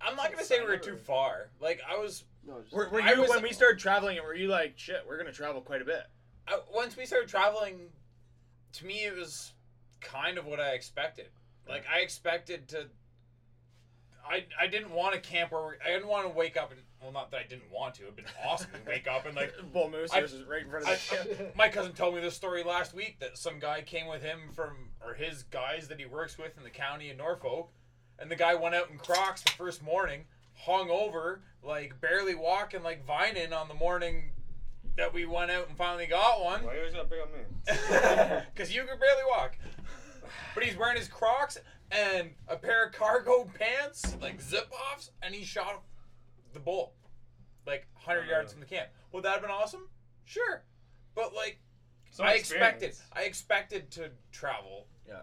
[0.01, 1.51] I'm not gonna say we were too far.
[1.61, 4.19] Like I was No, just- were, were I you was- when we started traveling?
[4.23, 6.03] Were you like, shit, we're gonna travel quite a bit?
[6.49, 7.91] I, once we started traveling,
[8.73, 9.53] to me it was
[10.01, 11.29] kind of what I expected.
[11.69, 12.87] Like I expected to.
[14.31, 16.81] I, I didn't want to camp where we, I didn't want to wake up and
[17.03, 19.55] well not that I didn't want to it'd been awesome to wake up and like
[19.73, 20.95] Bull moose I- was right in front of I,
[21.27, 21.55] the camp.
[21.57, 24.91] my cousin told me this story last week that some guy came with him from
[25.05, 27.71] or his guys that he works with in the county in Norfolk,
[28.19, 32.83] and the guy went out in Crocs the first morning, hung over, like barely walking,
[32.83, 34.31] like vining on the morning
[34.97, 36.64] that we went out and finally got one.
[36.64, 38.41] Why you always got big on me?
[38.53, 39.57] Because you could barely walk.
[40.55, 41.57] But he's wearing his Crocs
[41.90, 45.83] and a pair of cargo pants, like zip offs, and he shot
[46.53, 46.94] the bull,
[47.66, 48.88] like 100 Oh, yards from the camp.
[49.12, 49.88] Would that have been awesome?
[50.24, 50.62] Sure.
[51.14, 51.59] But, like,
[52.20, 52.94] I expected.
[53.12, 54.87] I expected to travel.
[55.07, 55.20] Yeah.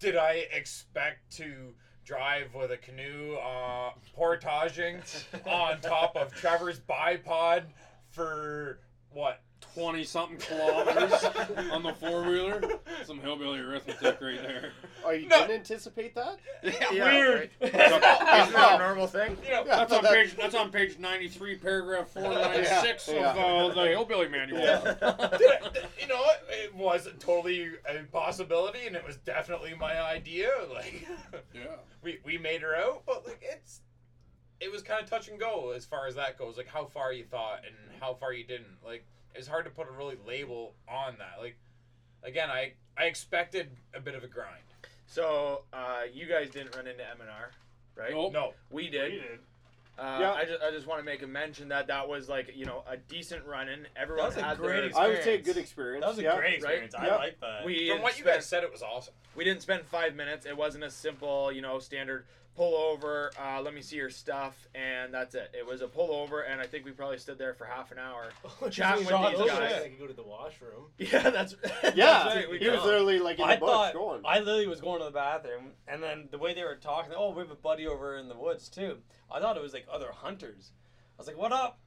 [0.00, 5.00] Did I expect to drive with a canoe, uh, portaging
[5.46, 7.64] on top of Trevor's bipod
[8.10, 8.80] for
[9.12, 9.40] what?
[9.74, 11.24] Twenty something kilometers
[11.72, 12.60] on the four wheeler.
[13.04, 14.72] Some hillbilly arithmetic right there.
[15.04, 15.38] oh, you No.
[15.40, 16.38] didn't anticipate that?
[16.62, 17.50] Yeah, Weird.
[17.60, 17.72] right.
[17.74, 19.36] Isn't that a normal thing?
[19.48, 20.36] Yeah, That's on that- page.
[20.36, 24.60] That's on page ninety-three, paragraph four ninety six Yeah, of uh, the hillbilly manual.
[24.60, 24.94] Yeah.
[26.00, 26.44] you know what?
[26.50, 30.50] It was totally a possibility, and it was definitely my idea.
[30.72, 31.06] Like,
[31.54, 31.62] Yeah.
[32.02, 33.80] we we made her out, but like it's
[34.60, 36.56] it was kind of touch and go as far as that goes.
[36.58, 38.76] Like how far you thought and how far you didn't.
[38.84, 41.40] Like it's hard to put a really label on that.
[41.40, 41.56] Like
[42.22, 44.62] again, I I expected a bit of a grind.
[45.06, 47.50] So uh, you guys didn't run into MNR,
[47.96, 48.12] right?
[48.12, 48.32] Nope.
[48.32, 49.20] No, We did.
[49.98, 50.32] Uh, Yeah.
[50.32, 52.82] I just I just want to make a mention that that was like you know
[52.88, 53.86] a decent run in.
[53.94, 55.46] Everyone That was a had great their, I would say Experience.
[55.46, 56.02] good experience.
[56.02, 56.36] That was a yeah.
[56.36, 56.94] great experience.
[56.94, 57.16] I Yeah.
[57.16, 57.64] like that.
[57.66, 59.12] We from had what you guys said, it was awesome.
[59.36, 60.46] we didn't spend five minutes.
[60.46, 64.68] It wasn't a simple you know standard pull over, uh, let me see your stuff,
[64.74, 65.54] and that's it.
[65.58, 67.98] It was a pull over, and I think we probably stood there for half an
[67.98, 68.26] hour.
[68.70, 69.82] Chatting with these those guys.
[69.82, 70.86] I could go to the washroom.
[70.98, 73.92] Yeah, that's Yeah, that's right, we he was literally like in the I bush thought
[73.94, 74.22] going.
[74.24, 77.30] I literally was going to the bathroom, and then the way they were talking, oh,
[77.30, 78.98] we have a buddy over in the woods too.
[79.30, 80.72] I thought it was like other hunters.
[81.18, 81.78] I was like, what up?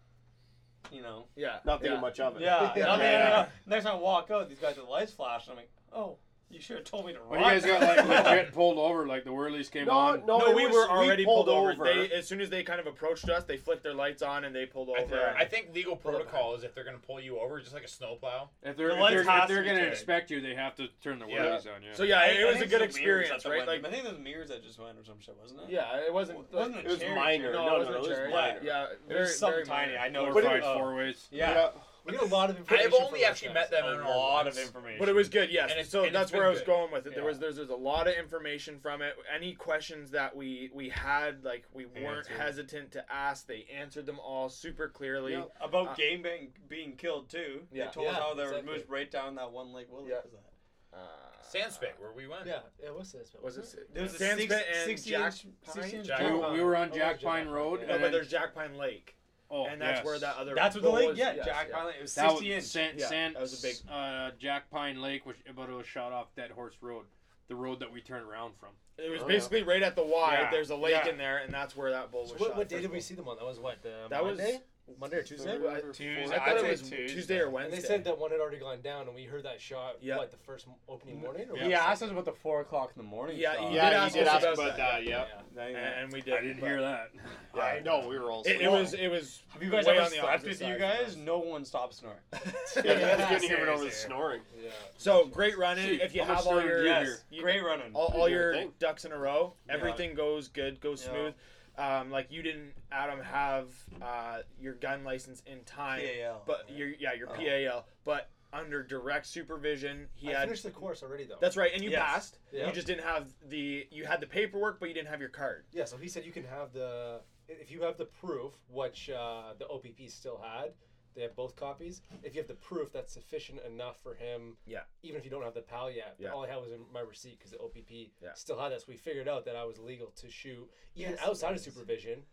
[0.91, 1.25] You know.
[1.35, 2.01] yeah, Not thinking yeah.
[2.01, 2.41] much of it.
[2.43, 2.71] Yeah.
[2.75, 2.91] Yeah.
[2.93, 3.47] I mean, Yeah.
[3.65, 5.51] next time I walk out, these guys with the lights flashing.
[5.51, 6.17] I'm like, oh,
[6.49, 7.29] you should have told me to run.
[7.29, 10.25] When you guys got like legit pulled over, like the whirlies came No, on.
[10.25, 11.83] no, No, we was- were already pulled, pulled, over.
[11.83, 14.55] They, as soon as they kind of approached us, they flicked their lights on and
[14.55, 15.09] they pulled I, over.
[15.15, 17.87] think, I think legal protocol is if they're gonna pull you over, just like a
[17.87, 18.49] snowplow.
[18.63, 21.43] If they're, The if they're, they're gonna inspect you, they have to turn the Yeah.
[21.45, 21.81] whirlies on.
[21.83, 21.93] Yeah.
[21.93, 23.67] so yeah, I- it was a good it's the mirrors experience, right?
[23.67, 25.69] went- Like, I think the mirrors that just went or some shit, wasn't it?
[25.69, 26.39] yeah, it wasn't.
[26.39, 27.51] It wasn't a It was minor.
[27.53, 28.31] No, no, it wasn't no, it was cherry.
[28.31, 28.59] minor.
[28.63, 29.97] Yeah, It was something tiny.
[29.97, 30.31] I know.
[30.31, 31.27] Glorified it's- four ways.
[31.31, 31.69] Yeah.
[32.05, 32.87] We get a lot of information.
[32.93, 34.99] I've only from actually met them in A our lot of information.
[34.99, 35.63] But it was good, yes.
[35.71, 36.65] And it's- so and that's it's where been I was good.
[36.67, 37.15] going with it.
[37.15, 37.27] There Yeah.
[37.29, 39.15] was there's, there's a lot of information from it.
[39.33, 42.37] Any questions that we we had, like we weren't Answered.
[42.37, 43.47] hesitant to ask.
[43.47, 45.33] They answered them all super clearly.
[45.33, 45.45] Yeah.
[45.59, 47.67] About Uh, game being, being killed too.
[47.71, 47.85] Yeah.
[47.85, 48.73] They told us Yeah, how they were exactly.
[48.73, 49.87] moved right down that one lake.
[49.89, 50.21] What lake Yeah.
[50.23, 50.97] was that?
[50.97, 50.99] Uh,
[51.43, 52.45] Sandspit, where we went.
[52.47, 52.91] Yeah, yeah.
[52.91, 53.35] What's this?
[53.41, 53.93] Was it?
[53.93, 55.73] There was a Sandspit six- and 60 Jack inch- Pine?
[55.75, 56.53] 60 inch Jack- We, Pine.
[56.53, 57.87] we were on Oh, Jack Jack Pine Pine, Road, yeah.
[57.87, 59.15] No, and but then, there's Jack Pine Lake,
[59.51, 60.05] oh, and that's yes.
[60.05, 60.55] where that other.
[60.55, 61.09] That's what the lake.
[61.09, 61.75] was- Yeah, yes, Jack yeah.
[61.77, 61.95] Pine Lake.
[61.97, 62.63] It was That 60 was inch.
[62.65, 65.87] San, Yeah, San, that was a big- uh, Jack Pine Lake, which but it was
[65.87, 67.05] shot off Dead Horse Road,
[67.47, 68.69] the road that we turned around from.
[68.97, 70.37] It was Oh, basically right at the Y.
[70.39, 70.51] Yeah.
[70.51, 71.09] There's a lake Yeah.
[71.09, 72.57] in there, and that's where that bull was So what, shot.
[72.57, 73.35] what day did we see them on?
[73.37, 74.39] That was what the That was-
[74.87, 75.51] Monday, Monday or Tuesday.
[75.51, 76.23] I- Tuesday.
[76.35, 77.07] I thought I'd it say was Tuesday.
[77.07, 77.81] Tuesday or And Wednesday.
[77.81, 79.95] they said that one had already gone down, and we heard that shot.
[80.01, 80.17] Yeah.
[80.17, 81.49] What the first opening morning?
[81.49, 81.65] Or Yeah.
[81.67, 83.37] He asked us about the four o'clock in the morning.
[83.37, 83.69] Yeah, shot.
[83.69, 84.77] he Yeah, did you ask did ask about about that.
[84.77, 85.03] that.
[85.03, 86.01] Yeah.
[86.01, 86.33] and we did.
[86.35, 87.11] I didn't but- hear that.
[87.55, 87.61] Yeah.
[87.61, 88.43] I know we were all.
[88.43, 88.93] It, it was.
[88.93, 89.41] It was.
[89.53, 91.07] Have you guys way ever on the slept opposite with you side guys?
[91.09, 91.15] us.
[91.15, 92.19] No one stopped snoring.
[92.83, 94.41] Yeah, you couldn't hear it over the snoring.
[94.61, 94.69] Yeah.
[94.97, 95.85] So great running.
[95.87, 97.91] Gee, if you how much have all snoring your do you yes, you- great running.
[97.93, 98.73] all, all your thing.
[98.79, 101.11] ducks in a row, everything goes good, goes Yeah.
[101.11, 101.33] smooth.
[101.77, 103.67] Um, like you didn't, Adam, have
[104.01, 106.43] uh, your gun license in time, PAL.
[106.45, 107.33] but your yeah your Oh.
[107.35, 110.47] PAL, but under direct supervision, he I had.
[110.47, 111.35] finished the course already though.
[111.41, 112.01] That's right, and you Yes.
[112.05, 112.39] passed.
[112.53, 112.67] Yeah.
[112.67, 113.87] You just didn't have the.
[113.91, 115.65] You had the paperwork, but you didn't have your card.
[115.73, 119.53] Yeah, so he said you can have the if you have the proof, which uh,
[119.59, 120.71] the OPP still had.
[121.15, 122.01] They have both copies.
[122.23, 124.57] If you have the proof, that's sufficient enough for him.
[124.67, 124.81] Yeah.
[125.01, 126.31] Even if you don't have the PAL yet, Yeah.
[126.33, 128.33] all I had was in my receipt because the OPP Yeah.
[128.33, 128.81] still had that.
[128.81, 132.25] So we figured out that I was legal to shoot even Yes, outside of supervision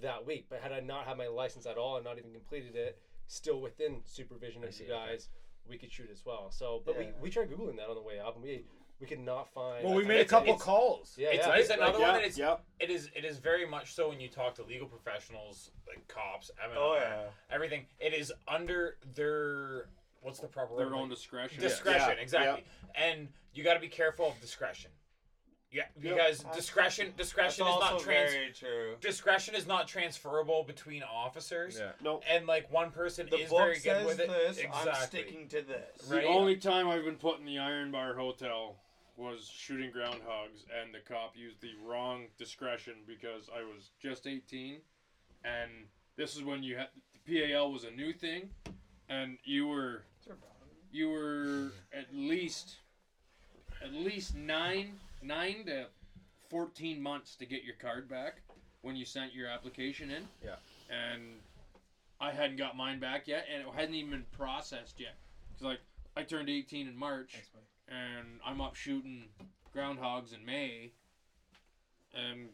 [0.00, 0.46] that week.
[0.48, 3.60] But had I not had my license at all and not even completed it, still
[3.60, 5.06] within supervision I of see, you okay.
[5.12, 5.28] guys,
[5.68, 6.50] we could shoot as well.
[6.50, 7.12] So, but Yeah.
[7.16, 8.64] we, we tried googling that on the way up, and we
[9.04, 9.84] we could not find.
[9.84, 11.14] Well, we made a couple it's- calls.
[11.18, 11.54] Yeah, It's, yeah.
[11.56, 12.16] it's Like, another yeah, one.
[12.16, 12.56] And it's yeah.
[12.80, 16.50] it is it is very much so when you talk to legal professionals like cops,
[16.62, 17.22] MNR, Oh yeah.
[17.50, 17.86] everything.
[17.98, 19.88] It is under their
[20.22, 20.94] what's the proper Their word?
[20.94, 21.60] own discretion.
[21.60, 22.64] discretion Yeah, exactly
[22.94, 24.90] and you got to be careful of discretion
[25.70, 26.14] yeah Yep.
[26.14, 28.96] because discretion That's discretion is not trans very true.
[29.02, 31.92] discretion is not transferable between officers Yeah.
[32.00, 32.22] No.
[32.30, 34.58] and like one person The is book very good says with it this.
[34.58, 36.08] exactly I'm sticking to this.
[36.08, 38.76] The only time I've been put in the Iron Bar Hotel
[39.16, 44.78] was shooting groundhogs, and the cop used the wrong discretion because I was just 18,
[45.44, 45.70] and
[46.16, 46.88] this is when you had
[47.26, 48.50] the PAL was a new thing,
[49.08, 50.04] and you were
[50.92, 52.76] you were at least
[53.82, 55.86] at least nine nine to
[56.50, 58.42] 14 months to get your card back
[58.82, 60.22] when you sent your application in.
[60.44, 60.56] Yeah.
[60.90, 61.22] And
[62.20, 65.16] I hadn't got mine back yet, and it hadn't even been processed yet.
[65.54, 65.80] Cause like
[66.16, 67.34] I turned 18 in March,
[67.88, 69.24] and I'm up shooting
[69.74, 70.92] groundhogs in May,
[72.14, 72.48] and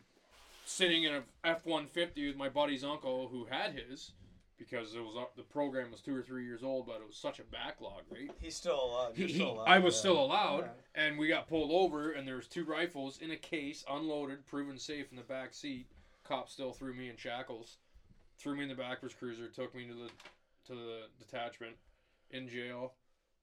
[0.64, 4.12] sitting in a F-150 with my buddy's uncle who had his,
[4.58, 7.16] because it was uh, the program was two or three years old, but it was
[7.16, 8.30] such a backlog, right?
[8.40, 9.16] He's still allowed.
[9.16, 9.64] He, still allowed.
[9.64, 10.00] I was yeah.
[10.00, 13.84] still allowed, and we got pulled over, and there was two rifles in a case,
[13.90, 15.86] unloaded, proven safe in the back seat.
[16.24, 17.78] Cop still threw me in shackles,
[18.38, 20.10] threw me in the backwards cruiser, took me to the
[20.66, 21.74] to the detachment,
[22.30, 22.92] in jail,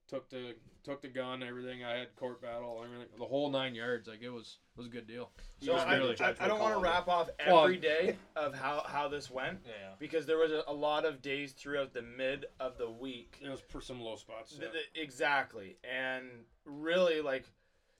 [0.07, 1.83] took the took the gun, everything.
[1.83, 4.07] I had court battle, everything, the whole nine yards.
[4.07, 5.31] Like it was it was a good deal.
[5.59, 8.53] So I, barely I, judgment I don't want to wrap off Well, every day of
[8.53, 9.93] how, how this went Yeah.
[9.99, 13.37] because there was a, a lot of days throughout the mid of the week.
[13.43, 14.53] It was for some low spots.
[14.53, 16.25] Th- th- exactly, and
[16.65, 17.45] really like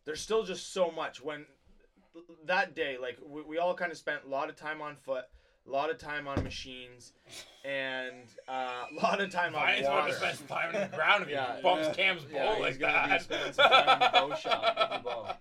[0.05, 1.45] there's still just so much when
[2.45, 5.25] that day like we, we all kind of spent a lot of time on foot,
[5.67, 7.11] a lot of time on machines,
[7.67, 8.13] and
[8.47, 10.11] uh, a lot of time on Ryan's about water.
[10.13, 11.57] to spend some time in the ground if Yeah.
[11.57, 11.93] he bumps Yeah.
[11.93, 13.55] Cam's Yeah, ball he's like gonna be that.
[13.55, 15.35] some time in bow shop with the bow.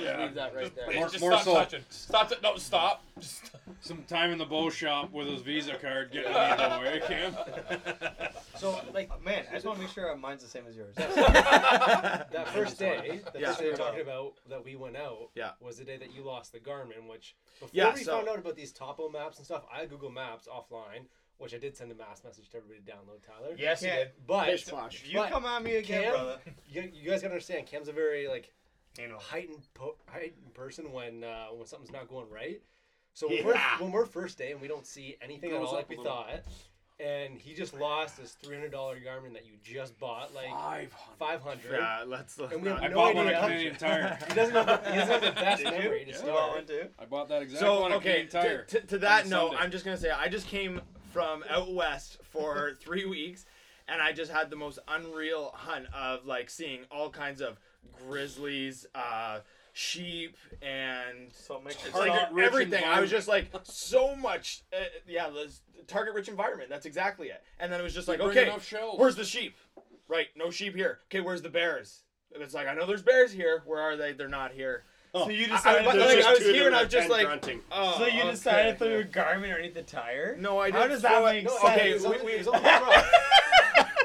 [0.00, 0.22] Yeah.
[0.24, 0.86] Leave that right there.
[0.86, 1.84] Please, More- just more stop so- touching.
[1.90, 2.28] Stop.
[2.30, 3.04] T- no, stop.
[3.18, 7.36] Just- Some time in the bow shop with his Visa card getting me away, Cam.
[8.56, 10.94] So like Man, I just want to make sure mine's the same as yours.
[10.94, 13.54] that first day, the Yeah.
[13.56, 15.50] day we're talking about that we went out, Yeah.
[15.60, 17.08] was the day that you lost the Garmin.
[17.10, 20.10] Which before Yeah, we so- found out about these topo maps and stuff, I Google
[20.10, 21.06] Maps offline,
[21.42, 23.20] which I did send a mass message to everybody to download.
[23.26, 24.10] Tyler, Yes, you did.
[24.26, 25.02] but Pish posh.
[25.04, 26.38] you But come at me again, Cam- brother.
[26.68, 28.52] you, you guys gotta understand, Cam's a very like
[28.98, 29.18] Anal.
[29.18, 32.60] heightened po- heightened person when uh, when something's not going right.
[33.14, 35.74] So when, we're, when we're first day and we don't see anything at Goes all
[35.74, 36.12] up like we little.
[36.12, 36.30] thought,
[36.98, 41.42] and he just lost this three hundred dollar Garmin that you just bought, like five
[41.42, 41.72] hundred.
[41.78, 42.38] Yeah, let's.
[42.38, 43.38] let's And we have not- I no bought one idea.
[43.40, 44.18] at Canadian Tire.
[44.28, 45.78] He doesn't have the, he doesn't have the best Did you?
[45.80, 46.50] memory to You start.
[46.56, 46.86] one too?
[46.98, 48.64] I bought that exact So one at okay, Canadian Tire.
[48.64, 49.62] to, to, to that on note, Sunday.
[49.62, 50.80] I'm just gonna say I just came
[51.12, 53.44] from out west for three weeks,
[53.88, 57.58] and I just had the most unreal hunt of like seeing all kinds of
[58.06, 59.40] grizzlies, uh,
[59.72, 62.84] sheep, and So it makes it's like Target rich everything.
[62.84, 65.28] I was just like so much, uh, yeah,
[65.86, 66.70] target rich environment.
[66.70, 67.42] That's exactly it.
[67.58, 68.52] And then it was just like, Bring okay,
[68.96, 69.56] where's the sheep?
[70.08, 70.98] Right, no sheep here.
[71.10, 72.02] Okay, where's the bears?
[72.34, 73.62] And it's like I know there's bears here.
[73.66, 74.12] Where are they?
[74.12, 74.84] They're not here.
[75.14, 76.82] Oh, So you I- decided but, to- like, There's just I was here and I
[76.84, 77.60] was just like, grunting.
[77.70, 78.30] oh, So you okay.
[78.30, 80.36] decided to throw your Garmin underneath the tire?
[80.38, 81.64] No, I didn't How does that throw it- make No, sense?
[81.64, 83.06] Okay, it was, we- on, we- was on the truck.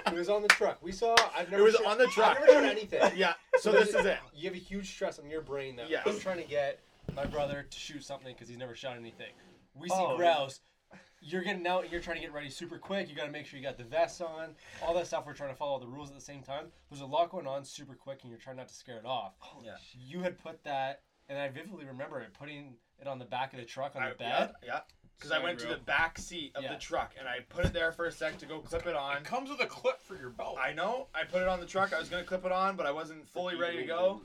[0.08, 0.78] it was on the truck.
[0.82, 1.16] We saw.
[1.36, 1.62] I've never.
[1.62, 2.38] It was shot- on the truck.
[2.42, 3.02] I've never shot anything.
[3.18, 3.34] Yeah.
[3.58, 4.18] So this is it.
[4.36, 6.04] You have a huge stress on your brain that Yes.
[6.06, 6.80] I'm trying to get
[7.16, 9.32] my brother to shoot something because he's never shot anything.
[9.76, 10.60] We see Oh, grouse.
[11.30, 13.10] You're getting out and you're trying to get ready super quick.
[13.10, 15.26] You got to make sure you got the vest on, all that stuff.
[15.26, 16.68] We're trying to follow the rules at the same time.
[16.90, 19.34] There's a lot going on super quick, and you're trying not to scare it off.
[19.62, 19.72] Yeah.
[20.00, 23.60] You had put that, and I vividly remember it putting it on the back of
[23.60, 24.52] the truck on I- the bed.
[24.64, 24.68] Yeah.
[24.68, 24.80] yeah.
[25.18, 26.74] Because I went to the back seat of Yeah.
[26.74, 29.18] the truck and I put it there for a sec to go clip it on.
[29.18, 30.60] It comes with a clip for your belt.
[30.62, 31.08] I know.
[31.16, 31.92] I put it on the truck.
[31.92, 34.22] I was gonna clip it on, but I wasn't fully ready to go.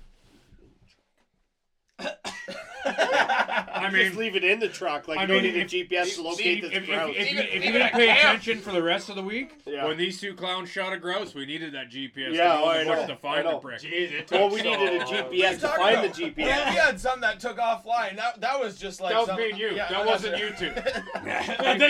[2.84, 5.06] I mean, just mean, leave it in the truck.
[5.08, 6.86] Like I you don't mean, need a if- GPS to locate see, this if, if,
[6.88, 7.14] grouse.
[7.16, 8.18] if, you, Even- if you even didn't at pay camp.
[8.42, 9.86] attention for the rest of the week, Yeah.
[9.86, 12.68] when these two clowns shot a grouse, we needed that GPS Yeah, to go oh,
[12.68, 13.58] I in the bush know, to find I the know.
[13.58, 13.80] prick.
[13.80, 15.06] Jeez, it well, we so needed a long.
[15.14, 16.16] GPS to talking find the about?
[16.16, 16.36] GPS.
[16.36, 16.42] We
[16.76, 18.16] had some that took offline.
[18.16, 19.68] That that was just like That was some- being you.
[19.70, 20.40] yeah, that that's wasn't it.
[20.40, 20.72] you two.
[21.24, 21.88] that's,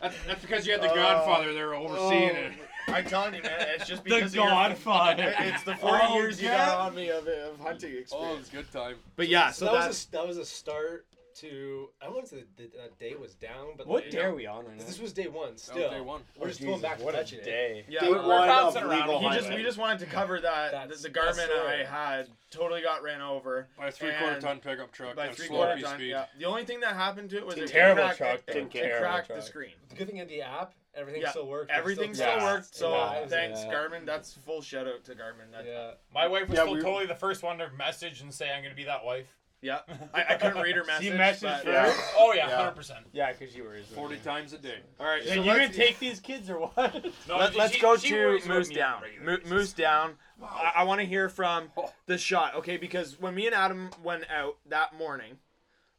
[0.00, 0.94] that's, that's because you had the Oh.
[0.94, 2.52] Godfather there overseeing it.
[2.60, 2.64] Oh.
[2.92, 5.34] I'm telling you, man, it's just because The because of your- Godfather.
[5.38, 6.66] It's the 40 Oh, years you yeah.
[6.66, 8.12] got on me of, of hunting oh, experience.
[8.14, 8.96] Oh, it's good time.
[9.16, 11.88] but yeah, so, that that's was a, that was a start to.
[12.02, 14.20] I don't want to say the, the, that day was down, but What like, day
[14.22, 14.84] are we on right now?
[14.84, 15.50] This was day one.
[15.52, 16.22] That Still, was day one.
[16.36, 17.44] we're oh, just going back to what a it.
[17.44, 17.84] day.
[17.88, 18.00] yeah.
[18.00, 19.00] Day we're- one bouncing of around.
[19.08, 19.56] legal He just hunting.
[19.58, 23.02] we just wanted to cover that That's- the that's Garmin the- I had totally got
[23.04, 25.14] ran over By a three quarter And- ton pickup truck.
[25.14, 25.94] by at three quarter piece ton.
[25.98, 26.08] speed.
[26.10, 26.24] Yeah.
[26.38, 28.52] The only thing that happened to it was it Terrible cracked, truck, It, though.
[28.58, 29.46] it Terrible cracked the truck.
[29.46, 29.72] screen.
[29.88, 31.70] The good thing in the app, everything Yeah, still worked.
[31.70, 32.74] Everything still still worked.
[32.74, 33.26] So Yeah.
[33.26, 33.72] thanks, Yeah.
[33.72, 34.04] Garmin.
[34.06, 35.50] That's full shout out to Garmin.
[35.52, 35.92] That, Yeah.
[36.12, 38.62] My wife was Yeah, still we- totally the first one to message and say I'm
[38.62, 39.36] gonna be that wife.
[39.62, 39.80] yeah.
[40.14, 41.06] I, I couldn't read her message.
[41.06, 41.94] She messaged but- Yeah.
[42.16, 42.56] Oh yeah, Yeah.
[42.56, 43.06] hundred percent.
[43.12, 43.74] Yeah, because you were.
[43.74, 44.24] his Forty roommate.
[44.24, 44.80] times a day.
[44.98, 45.22] All right.
[45.22, 46.76] Yeah, so you let's- gonna take these kids or what?
[47.28, 48.94] No, Let, she- us go she to worries Moose Down.
[48.96, 49.50] on a regular Mo- basis.
[49.50, 50.16] Moose Down.
[50.42, 51.70] I, I want to hear from
[52.06, 52.76] the shot, okay?
[52.78, 55.38] Because when me and Adam went out that morning,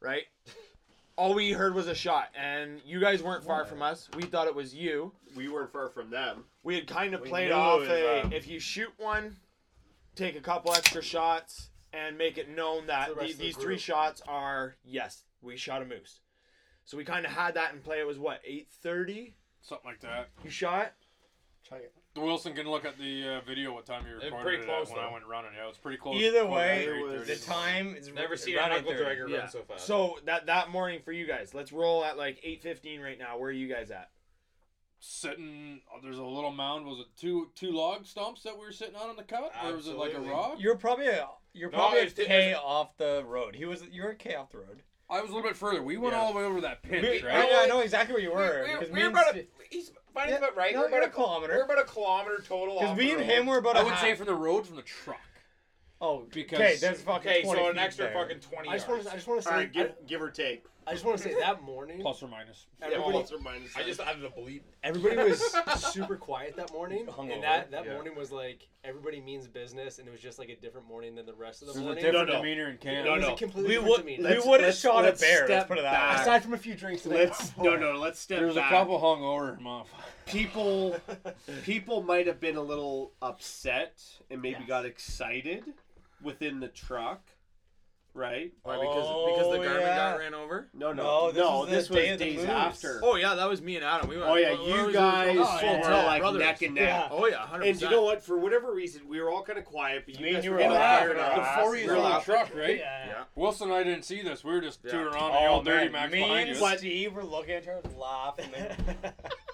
[0.00, 0.24] right?
[1.22, 4.08] All we heard was a shot, and you guys weren't far from us.
[4.16, 5.12] We thought it was you.
[5.36, 6.42] We weren't far from them.
[6.64, 8.32] We had kind of We played knew off it was a them.
[8.32, 9.36] if you shoot one,
[10.16, 13.44] take a couple extra shots, and make it known that The rest the- of the
[13.44, 13.78] these three group.
[13.78, 16.18] shots are yes, we shot a moose.
[16.86, 18.00] So we kind of had that in play.
[18.00, 19.36] It was what eight thirty.
[19.60, 20.28] Something like that.
[20.42, 20.92] You shot.
[22.16, 24.90] Wilson can look at the uh, video what time you It's recorded pretty it close,
[24.90, 25.52] at when I went running.
[25.56, 26.16] Yeah, it was pretty close.
[26.20, 27.26] Either way, it was- 3:30.
[27.26, 28.98] The time is Never seen a around knuckle 8:30.
[29.04, 29.38] dragger Yeah.
[29.38, 29.86] run so fast.
[29.86, 33.38] So that that morning for you guys, let's roll at like eight fifteen right now.
[33.38, 34.10] Where are you guys at?
[35.04, 35.80] sitting.
[35.92, 36.86] oh, there's a little mound.
[36.86, 39.74] Was it two two log stumps that we were sitting on in the cut, or
[39.74, 40.30] was it like a Absolutely.
[40.30, 40.54] rock?
[40.58, 43.56] You're probably a you're No, probably it's- a K it's- off the road.
[43.56, 44.82] He was you're a K off the road.
[45.10, 45.82] I was a little bit further.
[45.82, 46.20] We went Yeah.
[46.20, 47.50] all the way over that pinch, We- right?
[47.52, 49.48] I, I know exactly where you were We're, because we're me and about a, Steve-
[49.70, 50.74] he's finding Yeah, about right.
[50.74, 51.54] no, we're about a kilometer.
[51.56, 52.78] We're about a kilometer total.
[52.80, 53.28] because me and road.
[53.30, 53.76] him were about.
[53.76, 55.20] I a would half- say from the road from the truck.
[56.00, 58.14] Oh, because- okay, that's fucking Okay, 20 so an extra there.
[58.14, 59.10] fucking twenty I just want to.
[59.10, 59.50] I just want to say.
[59.54, 60.64] All right, give, give or take.
[60.86, 62.00] I, I just want to say that morning.
[62.00, 62.66] Plus or minus.
[62.80, 63.76] Everybody, Plus or minus.
[63.76, 64.62] I just added a bleep.
[64.82, 65.40] everybody was
[65.92, 67.34] super quiet that morning, Hungover.
[67.34, 67.92] and that that Yeah.
[67.94, 71.24] morning was like everybody means business, and it was just like a different morning than
[71.26, 72.04] the rest of the There's a morning.
[72.04, 72.42] different No, no.
[72.42, 73.04] demeanor in Canada.
[73.04, 73.34] No, It was no.
[73.34, 74.28] a completely We would demeanor.
[74.42, 75.46] we would have shot a let's bear.
[75.48, 76.16] Let's put it that back.
[76.16, 76.22] way.
[76.22, 77.26] Aside from a few drinks today.
[77.26, 77.92] Let's no no.
[77.98, 79.86] Let's step back There's a couple hungover motherfuckers.
[80.26, 80.96] people
[81.64, 84.68] people might have been a little upset and maybe Yes.
[84.68, 85.62] got excited
[86.22, 87.20] within the truck,
[88.14, 88.52] right?
[88.62, 88.76] Why?
[88.78, 89.96] Because because the Oh, Garmin yeah.
[90.12, 90.68] got ran over.
[90.74, 91.58] No, No, no, this no.
[91.60, 92.48] was the This was day of the days moose.
[92.48, 93.00] after.
[93.02, 94.08] Oh yeah, that was me and Adam.
[94.08, 94.28] We went.
[94.30, 95.38] Oh yeah, where- where you was guys it?
[95.40, 96.04] Oh, were yeah.
[96.06, 96.40] like Brothers.
[96.40, 96.84] neck and neck.
[96.88, 97.08] Yeah.
[97.10, 97.82] Oh yeah, hundred And percent.
[97.82, 98.22] And you know what?
[98.22, 100.50] For whatever reason, we were all kind of quiet, but you Me and guys you
[100.50, 101.34] were were getting laughing fired our up.
[101.36, 102.34] The asses 40 is We're on the laughing.
[102.34, 102.76] truck, right?
[102.78, 103.06] Yeah.
[103.06, 103.24] Yeah.
[103.34, 104.44] Wilson and I didn't see this.
[104.44, 104.90] We were just Yeah.
[104.92, 105.92] tooting around Oh, the old dirty man.
[105.92, 106.62] Max Me behind and you.
[106.62, 108.50] But- Steve were looking at her laughing.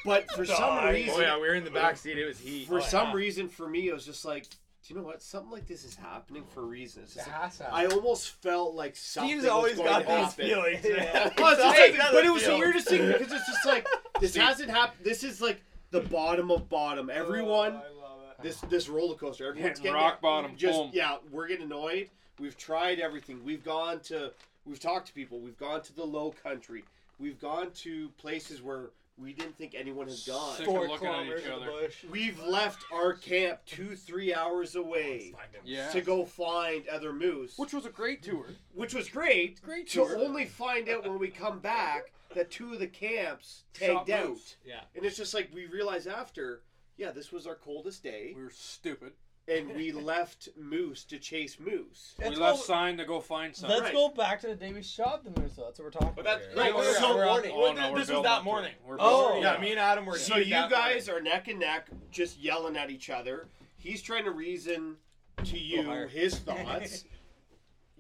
[0.04, 0.90] but for some Die.
[0.90, 2.18] reason, Oh yeah, we were in the back seat.
[2.18, 2.66] It was heat.
[2.68, 3.14] for Oh, some yeah.
[3.14, 4.46] reason, for me, it was just like,
[4.88, 5.20] do you know what?
[5.20, 7.02] Something like this is happening for a reason.
[7.02, 7.98] It's It just like, has to I happen.
[7.98, 10.46] almost felt like something Steve's was always going got to these happen.
[10.46, 10.84] feelings.
[10.84, 11.30] Yeah.
[11.38, 12.60] Well, it's just Hey, like- but it was the feels.
[12.60, 13.86] weirdest thing because it's just like
[14.20, 15.04] this hasn't happened.
[15.04, 15.60] This is like
[15.90, 17.10] the bottom of bottom.
[17.10, 18.42] Oh, Everyone, Oh, I love it.
[18.42, 19.46] this this roller coaster.
[19.46, 20.90] Everyone's getting rock bottom, Just boom.
[20.94, 22.08] yeah, we're getting annoyed.
[22.38, 23.44] We've tried everything.
[23.44, 24.32] We've gone to,
[24.64, 25.38] we've talked to people.
[25.40, 26.82] We've gone to the low country.
[27.18, 28.90] We've gone to places where
[29.20, 30.56] we didn't think anyone has gone.
[30.56, 31.70] Sick of looking at each other.
[32.10, 35.90] We've left our camp two, three hours away Yeah.
[35.90, 38.46] to go find other moose, Which was a great tour.
[38.72, 39.60] which was great.
[39.62, 40.18] Great To tour.
[40.18, 44.28] only find out when we come back that two of the camps Shot tagged out,
[44.30, 44.56] moose.
[44.64, 44.80] Yeah.
[44.94, 46.62] and it's just like we realize after,
[46.96, 49.12] yeah, this was our coldest day, We were stupid.
[49.48, 52.14] And we left moose to chase moose.
[52.18, 53.70] we Let's left go- sign to go find some.
[53.70, 53.92] Let's Right.
[53.94, 55.54] go back to the day we shot the moose.
[55.56, 55.64] Though.
[55.64, 56.40] That's what we're talking But about.
[56.40, 56.62] that's- here.
[56.62, 57.52] Right, Oh, yeah, we're on- morning.
[57.54, 58.74] Oh, no, this we're was building that up to morning.
[58.78, 58.84] Oh.
[58.84, 58.88] it.
[58.88, 59.60] We're Oh, building yeah, up.
[59.60, 60.18] me and Adam were.
[60.18, 61.26] So here you that guys morning.
[61.26, 63.48] are neck and neck, just yelling at each other.
[63.76, 64.96] He's trying to reason
[65.44, 66.06] to you higher.
[66.08, 67.04] his thoughts.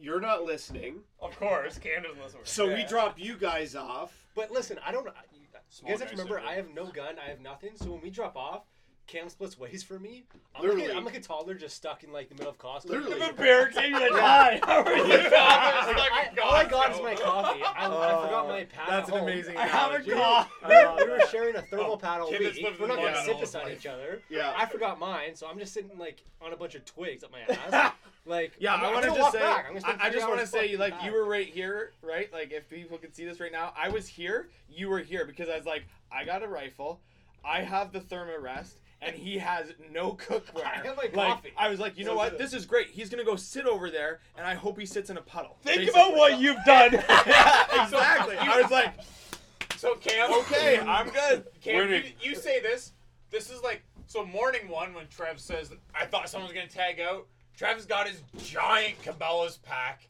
[0.00, 2.40] You're not listening, Of course, Cam doesn't listen.
[2.44, 2.86] so we Yeah.
[2.86, 4.12] drop you guys off.
[4.34, 5.06] But listen, I don't.
[5.32, 6.46] You, you Small guys have to guys remember, are.
[6.48, 7.18] I have no gun.
[7.18, 7.76] I have nothing.
[7.76, 8.62] So when we drop off,
[9.08, 10.24] Cam splits ways for me.
[10.54, 10.86] I'm Literally.
[10.88, 12.90] like, a, I'm like a toddler just stuck in like the middle of Costco.
[12.90, 13.18] Literally.
[13.26, 15.02] The bear came like, hi, how are you?
[15.08, 17.62] Like, I, all I got is my coffee.
[17.62, 18.86] I, I oh, forgot my pad.
[18.88, 19.28] That's an home.
[19.28, 19.56] amazing.
[19.56, 20.10] I have a analogy.
[20.12, 20.50] cough.
[20.62, 21.10] We were, we it.
[21.10, 22.64] were sharing a thermal oh, pad all Kid that's week.
[22.66, 23.78] lived We're not gonna London sit all his beside life.
[23.80, 24.22] each other.
[24.28, 24.52] Yeah.
[24.54, 27.40] I forgot mine, so I'm just sitting like on a bunch of twigs up my
[27.72, 27.92] ass.
[28.26, 29.42] like, Yeah, I'm, I want to just say.
[29.42, 31.04] I'm gonna spend I, I three just want to say, like, back.
[31.06, 32.30] you were right here, right?
[32.30, 35.48] Like, if people could see this right now, I was here, you were here, because
[35.48, 37.00] I was like, I got a rifle,
[37.42, 40.64] I have the thermarest, and he has no cookware.
[40.64, 41.52] I have my Like, coffee.
[41.56, 42.32] I was like, you know what?
[42.32, 42.40] good.
[42.40, 42.88] This is great.
[42.90, 45.56] He's gonna go sit over there, and I hope he sits in a puddle.
[45.62, 46.00] Think basically.
[46.00, 46.92] about what you've done.
[47.26, 48.36] yeah, exactly.
[48.36, 48.94] I was like,
[49.76, 51.46] So Cam, okay, I'm good.
[51.60, 52.12] Cam, you, Winning.
[52.20, 52.92] you say this.
[53.30, 54.24] This is like so.
[54.24, 57.26] Morning one when Trev says, "I thought someone was gonna tag out."
[57.56, 60.02] Trev's got his giant Cabela's pack,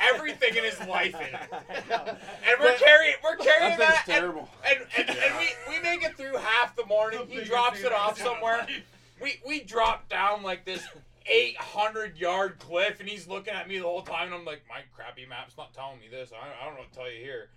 [0.00, 4.22] everything in his life in it, and we're carrying we're carrying That that, thing's and,
[4.24, 4.48] terrible.
[4.68, 7.26] and, and, and we, we make it through half the morning.
[7.28, 8.66] He drops it off somewhere.
[9.20, 10.84] We we drop down like this
[11.26, 14.80] 800 yard cliff, and he's looking at me the whole time, and I'm like, my
[14.96, 16.32] crappy map's not telling me this.
[16.32, 17.48] I, I don't know what to tell you here.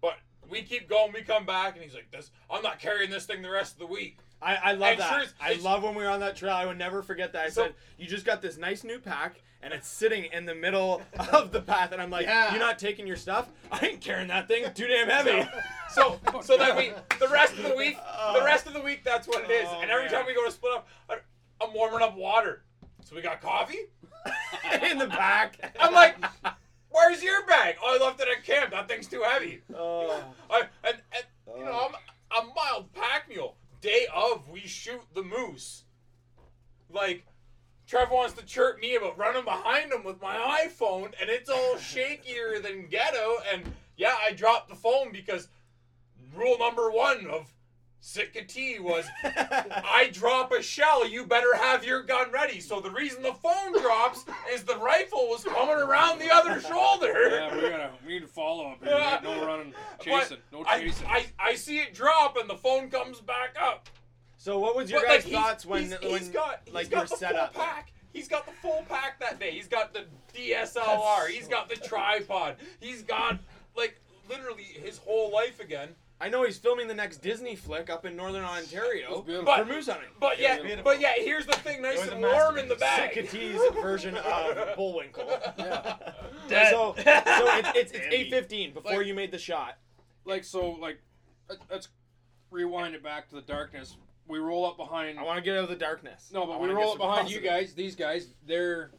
[0.00, 0.14] But
[0.48, 1.12] we keep going.
[1.12, 3.78] We come back, and he's like, "This, I'm not carrying this thing the rest of
[3.80, 5.10] the week." I, I love And that.
[5.10, 6.54] sure, I love when we were on that trail.
[6.54, 7.44] I would never forget that.
[7.44, 10.54] I So- said, "You just got this nice new pack, and it's sitting in the
[10.54, 12.50] middle of the path." And I'm like, Yeah.
[12.50, 13.48] "You're not taking your stuff?
[13.70, 14.64] I ain't carrying that thing.
[14.74, 15.46] Too damn heavy."
[15.92, 17.96] So, so that we the rest of the week,
[18.34, 19.66] the rest of the week, that's what it is.
[19.70, 20.12] Oh, and every man.
[20.14, 20.88] time we go to split up,
[21.60, 22.62] I'm warming up water.
[23.04, 23.78] So we got coffee.
[24.82, 25.56] in the back.
[25.80, 26.16] I'm like,
[26.90, 28.72] "Where's your bag?" Oh, I left it at camp.
[28.72, 29.62] That thing's too heavy.
[29.74, 30.22] Oh.
[30.50, 31.24] I, and, and
[31.58, 31.92] you know, oh.
[32.30, 33.56] I'm a mild pack mule.
[33.80, 35.84] Day of, we shoot the moose.
[36.90, 37.24] Like,
[37.86, 41.74] Trevor wants to chirp me about running behind him with my iPhone, and it's all
[41.76, 43.38] shakier than ghetto.
[43.52, 45.48] And yeah, I dropped the phone because
[46.34, 47.52] rule number one of
[48.02, 52.58] Sitka T was I drop a shell, you better have your gun ready.
[52.60, 57.28] So the reason the phone drops is the rifle was coming around the other shoulder.
[57.30, 58.82] Yeah, we gotta we need to follow up.
[58.82, 58.92] here.
[58.96, 59.20] Yeah.
[59.24, 61.06] No running, But chasing, no I, chasing.
[61.08, 63.88] I, I see it drop and the phone comes back up.
[64.38, 66.74] So, what was your But, guys' like, he's- thoughts when he's, when he's got he's
[66.74, 67.52] like got your the setup?
[67.54, 67.92] full pack.
[68.14, 69.50] He's got the full pack that day.
[69.50, 71.28] He's got the DSLR.
[71.28, 72.56] He's got the tripod.
[72.80, 73.38] He's got
[73.76, 75.90] like literally his whole life again.
[76.22, 79.46] I know he's filming the next Disney flick up in Northern Ontario beautiful.
[79.46, 80.10] But- for moose hunting.
[80.20, 80.84] But Yeah, yeah, beautiful.
[80.84, 83.30] but yeah, here's the thing: nice and warm in the Sitka bag.
[83.30, 85.26] T's version of Bullwinkle.
[85.58, 85.96] yeah.
[86.48, 89.78] So, so it's it's, it's eight fifteen before Like- you made the shot.
[90.26, 91.00] Like so, like
[91.48, 91.88] let- let's
[92.50, 93.96] rewind it back to the darkness.
[94.28, 95.18] We roll up behind.
[95.18, 96.30] I want to get out of the darkness.
[96.32, 97.72] No, I but we roll up some behind you guys.
[97.74, 98.90] These guys, they're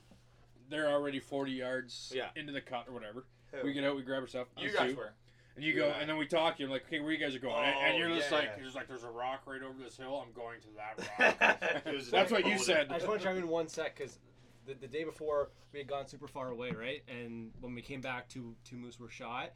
[0.70, 2.30] they're already forty yards Yeah.
[2.36, 3.26] into the cut or whatever.
[3.64, 4.48] We get out, we grab our stuff.
[4.58, 5.14] You guys two, were.
[5.56, 6.00] And you go, Yeah.
[6.00, 6.60] and then we talk.
[6.60, 7.56] You're like, okay, where you guys are going?
[7.56, 8.38] and, and Oh, you're just yeah.
[8.38, 10.24] like, you're just like, there's a rock right over this hill.
[10.26, 11.82] I'm going to that rock.
[12.12, 12.88] That's what you said.
[12.90, 14.20] I just want to chime in one sec because
[14.66, 17.04] the, the day before we had gone super far away, right?
[17.10, 19.52] And when we came back, two two moose were shot.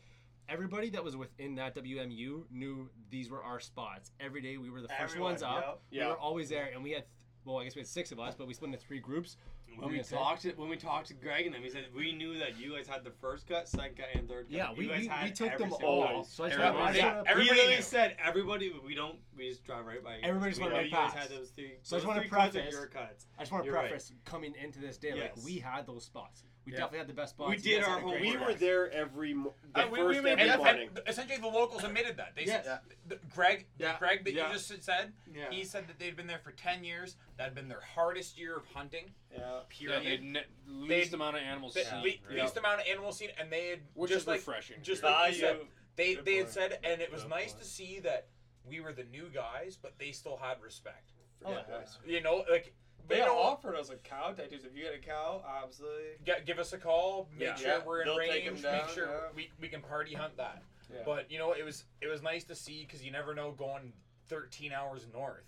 [0.48, 4.12] Everybody that was within that WMU knew these were our spots.
[4.20, 5.82] Every day we were the first Everyone, ones up.
[5.92, 6.10] We yeah.
[6.10, 7.06] were always there, and we had
[7.46, 9.38] well, I guess we had six of us, but we split into three groups.
[9.80, 10.16] When we say?
[10.16, 12.76] talked to when we talked to Greg and them, he said we knew that you
[12.76, 14.52] guys had the first cut, second cut, and third cut.
[14.58, 16.08] Yeah, You we, guys we, had we took them all.
[16.24, 16.26] cut.
[16.28, 17.82] So I I yeah, want He everybody literally knew.
[17.82, 18.74] said everybody.
[18.86, 19.18] We don't.
[19.38, 20.16] We just drive right by.
[20.18, 20.22] you.
[20.24, 21.30] Everybody just we went know right you guys past.
[21.30, 21.74] had those three.
[21.84, 23.26] So I just cuts are preface- your cuts.
[23.38, 23.90] I just want to You're right.
[23.90, 25.36] preface coming into this day, Yes.
[25.38, 26.44] like we had those spots.
[26.66, 26.78] We Yeah.
[26.80, 27.50] definitely had the best spots.
[27.52, 28.48] We did our had a great We homework.
[28.48, 30.88] were there every mo- the Uh, we, first we made every and, morning.
[30.96, 32.36] and essentially the locals admitted that.
[32.36, 32.66] They Yes.
[32.66, 34.00] said, the, Greg, Yeah.
[34.00, 34.48] Greg that Yeah.
[34.48, 35.52] you just said, Yeah.
[35.52, 37.18] he said that they'd been there for ten years.
[37.38, 39.14] That had been their hardest year of hunting.
[39.32, 39.38] Yeah.
[39.40, 40.04] Yeah, Period.
[40.22, 42.00] they ne- least amount of animals the seen.
[42.02, 44.82] le- least amount of animals seen, and they had Which just is like refreshing.
[44.82, 45.08] just too.
[45.08, 47.64] like you said, they Good they had said, and it was Good nice point.
[47.64, 48.28] to see that
[48.64, 51.12] we were the new guys, but they still had respect.
[51.44, 51.86] Oh, Yeah, yeah.
[52.12, 52.74] You know, like
[53.08, 54.64] They you know, offered us a cow tattoos.
[54.66, 56.04] If you get a cow, absolutely.
[56.26, 57.30] get, give us a call.
[57.38, 57.56] Make Yeah.
[57.56, 58.64] sure Yeah, we're in they'll take 'em range.
[58.64, 59.20] down, make sure yeah.
[59.36, 60.64] we, we can party hunt that.
[60.94, 61.02] Yeah.
[61.06, 63.94] But you know, it was it was nice to see because you never know going
[64.28, 65.44] 13 hours north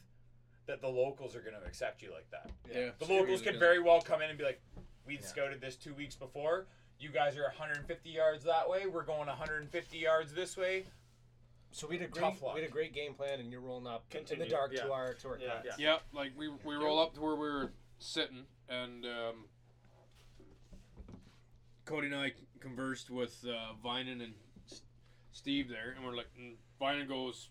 [0.68, 2.50] that the locals are going to accept you like that.
[2.70, 4.62] yeah, The so locals really could very well come in and be like,
[5.06, 5.22] "We Yeah.
[5.22, 6.68] scouted this two weeks before.
[7.00, 8.86] You guys are 150 yards that way.
[8.88, 10.86] We're going 150 yards this way."
[11.72, 12.56] So we had a great, Tough luck.
[12.56, 14.46] we had a great game plan, and you're rolling up in Continue.
[14.46, 14.84] the dark Yeah.
[14.84, 15.48] to our to our Yeah.
[15.48, 15.66] cut.
[15.80, 15.92] Yeah.
[15.94, 19.46] Yep, like we we roll up to where we were sitting, and um,
[21.86, 24.34] Cody and I conversed with uh, Vinan and
[24.72, 24.82] S-
[25.32, 27.50] Steve there, and we're like, and Vinan goes,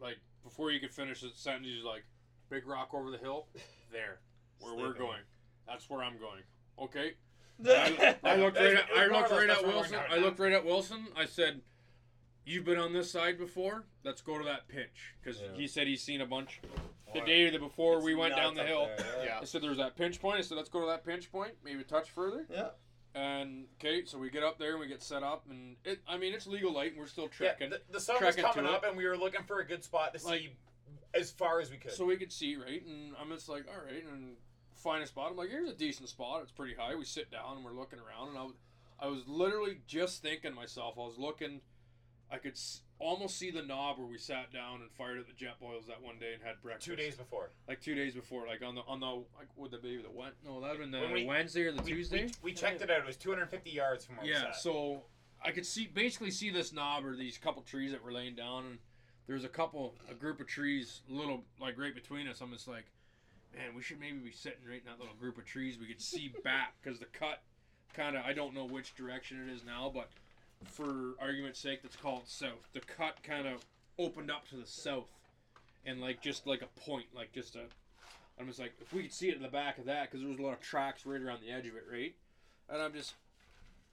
[0.00, 2.04] like before you could finish the sentence, he's like,
[2.50, 3.48] "Big rock over the hill,
[3.92, 4.20] there,
[4.60, 5.02] where we're Sleeping.
[5.02, 5.20] going.
[5.66, 6.42] That's where I'm going."
[6.78, 7.14] Okay.
[7.66, 9.76] I, I looked right at I It was more looked right at that's where we're
[9.76, 9.98] Wilson.
[10.10, 11.06] I looked right at Wilson.
[11.16, 11.60] I said,
[12.44, 13.84] "You've been on this side before.
[14.02, 15.54] Let's go to that pinch." Because Yeah.
[15.54, 16.60] he said he's seen a bunch.
[17.12, 17.26] The Wow.
[17.26, 19.38] day before It's we went down the hill, there, Yeah.
[19.42, 20.38] I said there was that pinch point.
[20.38, 22.46] I said let's go to that pinch point, maybe a touch further.
[22.50, 22.70] Yeah.
[23.14, 26.00] And okay, so we get up there and we get set up, and it.
[26.08, 28.44] I mean, it's legal light, and we're still Yeah, trekking, the, the sun was trekking
[28.44, 28.74] to coming it.
[28.74, 30.56] up, and we were looking for a good spot to Like- see
[31.14, 31.92] as far as we could.
[31.92, 32.82] so we could see right.
[32.84, 34.36] And I'm just like, all right, and
[34.74, 35.30] find a spot.
[35.30, 36.42] I'm like, here's a decent spot.
[36.42, 36.96] It's pretty high.
[36.96, 38.48] We sit down and we're looking around, and I
[38.98, 40.96] I was literally just thinking to myself.
[40.98, 41.60] I was looking.
[42.34, 45.32] I could s- almost see the knob where we sat down and fired at the
[45.32, 46.84] Jetboils that one day and had breakfast.
[46.86, 47.50] Two days before.
[47.68, 50.32] like two days before, like on the on the like would that be the Wed?
[50.44, 52.24] No, that'd been the When we- Wednesday or the We, Tuesday.
[52.24, 52.98] we, we checked it out.
[52.98, 54.56] It was 250 yards from where we Yeah, sat.
[54.56, 55.02] so
[55.44, 58.64] I could see basically see this knob or these couple trees that were laying down,
[58.66, 58.78] and
[59.28, 62.40] there's a couple, a group of trees, a little like right between us.
[62.40, 62.86] I'm just like,
[63.54, 65.78] man, we should maybe be sitting right in that little group of trees.
[65.78, 67.42] We could see back because the cut,
[67.92, 70.10] kind of, I don't know which direction it is now, but
[70.64, 72.68] for argument's sake, let's call it south.
[72.72, 73.64] The cut kind of
[73.98, 75.08] opened up to the south,
[75.84, 77.64] and like just like a point, like just a.
[78.38, 80.28] I'm just like, if we could see it in the back of that, because there
[80.28, 82.14] was a lot of tracks right around the edge of it, right?
[82.68, 83.14] And I'm just,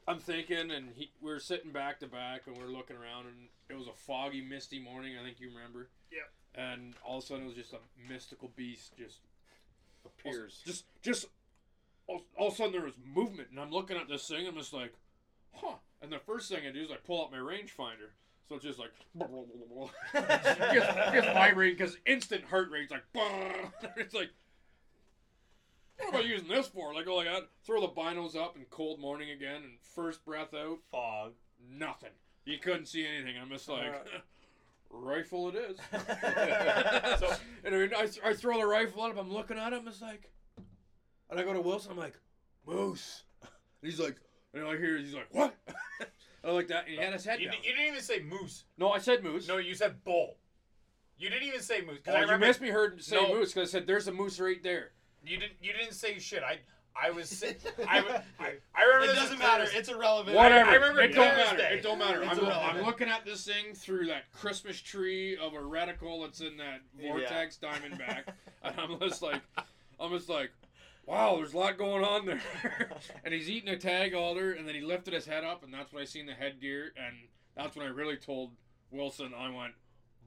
[0.08, 3.28] I'm thinking, and he, we are sitting back to back, and we are looking around,
[3.28, 5.14] and it was a foggy, misty morning.
[5.16, 5.90] I think you remember.
[6.12, 6.26] Yeah.
[6.60, 9.20] And all of a sudden, it was just a mystical beast just
[10.04, 10.64] Appears.
[10.66, 11.28] just, just
[12.08, 14.48] all, all of a sudden there was movement, and I'm looking at this thing.
[14.48, 14.94] I'm just like,
[15.54, 15.76] huh.
[16.02, 18.10] And the first thing I do is I pull out my rangefinder.
[18.50, 18.92] So it's just like,
[20.74, 23.04] just, vibrating because instant heart rate's like,
[23.98, 24.30] it's like,
[25.98, 26.94] what am I using this for?
[26.94, 30.54] Like, oh, like I throw the binos up and cold morning again, and first breath
[30.54, 31.34] out, Fog.
[31.70, 32.10] nothing.
[32.46, 33.36] You couldn't see anything.
[33.40, 33.94] I'm just like,
[34.90, 35.78] rifle it is.
[37.20, 39.18] So- and I, I, I throw the rifle up.
[39.18, 39.88] I'm looking at him.
[39.88, 40.32] It's like,
[41.30, 41.92] and I go to Wilson.
[41.92, 42.20] I'm like,
[42.66, 43.24] moose.
[43.44, 44.16] And he's like,
[44.54, 45.56] and I hear he's like, what?
[46.44, 46.86] I like that.
[46.88, 47.62] And he had his head you, down.
[47.62, 48.66] di- you didn't even say moose.
[48.78, 49.48] no, I said moose.
[49.48, 50.38] No, you said bull.
[51.18, 52.00] You didn't even say moose.
[52.04, 53.30] 'cause oh, I you remember missed me heard say No.
[53.36, 54.92] moose because I said there's a moose right there.
[55.24, 55.54] You didn't.
[55.62, 56.42] You didn't say shit.
[56.44, 56.60] I.
[57.00, 57.30] I was.
[57.30, 57.56] si-
[57.88, 57.98] I.
[58.02, 59.04] w- I, I remember.
[59.06, 59.64] It this doesn't as matter.
[59.66, 60.36] clear as- It's irrelevant.
[60.36, 60.70] Whatever.
[60.72, 61.58] I remember it don't Thursday.
[61.58, 61.76] matter.
[61.76, 62.22] It don't matter.
[62.24, 62.78] It's I'm, irrelevant.
[62.80, 66.82] I'm looking at this thing through that Christmas tree of a reticle that's in that
[67.00, 68.24] vortex diamondback,
[68.64, 69.42] and I'm just like,
[70.00, 70.50] I'm just like,
[71.06, 72.42] wow, there's a lot going on there.
[73.26, 75.92] and he's eating a tag alder, and then he lifted his head up, and that's
[75.92, 77.16] when I seen the headgear, and
[77.56, 78.52] that's when I really told
[78.92, 79.74] Wilson, I went,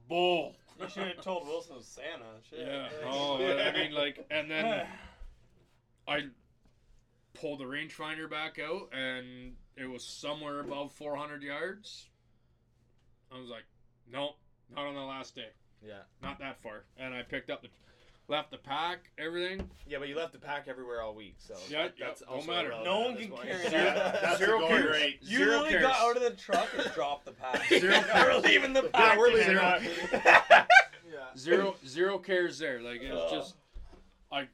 [0.07, 0.55] bull.
[0.79, 2.25] You should have told Wilson it was Santa.
[2.49, 2.59] Shit.
[2.67, 2.89] Yeah.
[3.05, 4.85] Oh, I mean, like, and then
[6.07, 6.27] I
[7.33, 12.07] pulled the rangefinder back out, and it was somewhere above 400 yards.
[13.31, 13.63] I was like,
[14.11, 14.35] nope,
[14.73, 15.49] not on the last day,
[15.85, 16.01] Yeah.
[16.21, 16.83] not that far.
[16.97, 17.69] And I picked up the,
[18.27, 19.69] left the pack, everything.
[19.87, 22.29] Yeah, but you left the pack everywhere all week, so Yeah, that- yeah, that's don't
[22.29, 22.67] also matter.
[22.69, 23.43] irrelevant No one can point.
[23.49, 24.21] carry Yeah, that.
[24.21, 24.91] that's Zero the going cares.
[24.91, 25.17] rate.
[25.21, 25.83] You Zero literally cares.
[25.83, 27.65] got out of the truck and dropped the pack.
[27.69, 28.93] Zero We're leaving the pack.
[29.15, 29.89] Yeah, we're today.
[30.19, 30.65] leaving
[31.37, 32.81] Zero, zero cares there.
[32.81, 33.35] Like, it was Oh.
[33.35, 33.55] just,
[34.31, 34.47] I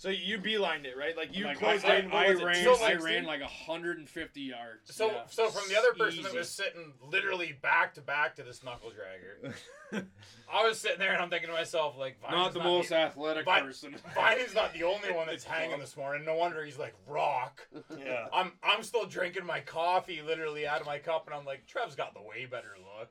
[0.00, 1.14] So you beelined it, right?
[1.14, 2.10] Like you Like, closed I, in.
[2.10, 4.96] I, What I ran, So, I ran like 150 yards.
[4.96, 5.24] So, Yeah.
[5.28, 8.90] so from the other person that was sitting literally back to back to this knuckle
[8.92, 9.52] dragger,
[10.50, 12.96] I was sitting there and I'm thinking to myself, like, not Viney's the most The,
[12.96, 13.94] athletic Vi- person.
[14.14, 16.24] Viney's not the only one that's hanging this morning.
[16.24, 17.60] No wonder he's like rock.
[17.98, 18.24] Yeah.
[18.32, 21.94] I'm I'm still drinking my coffee literally out of my cup, and I'm like, Trev's
[21.94, 23.10] got the way better look.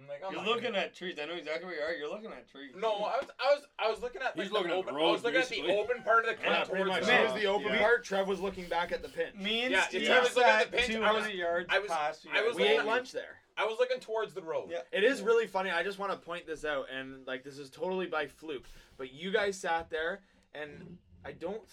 [0.00, 1.18] I'm like, I'm You're looking gonna- at trees.
[1.20, 1.92] I know exactly where you are.
[1.92, 2.72] You're looking at trees.
[2.76, 4.94] No, I was I was I was looking at like He's the looking at open,
[4.94, 7.04] the I was road, looking at the open part of the Yeah, clip pretty much.
[7.04, 7.78] the was the open Yeah.
[7.80, 8.04] part.
[8.04, 9.34] Trev was looking back at the pinch.
[9.36, 10.90] Me and Yeah, Steve Trevor was looking at sat the pinch.
[10.90, 12.30] I 200 was- yards I was- past you.
[12.34, 13.36] I was We ate lunch there.
[13.56, 14.70] I was looking towards the road.
[14.70, 14.80] Yeah.
[14.90, 15.70] It is really funny.
[15.70, 18.64] I just want to point this out, and like this is totally by fluke.
[18.96, 20.22] But you guys sat there,
[20.54, 20.96] and
[21.26, 21.58] I don't.
[21.58, 21.68] Th-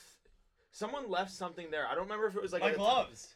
[0.72, 1.88] someone left something there.
[1.88, 3.36] I don't remember if it was like My a- gloves.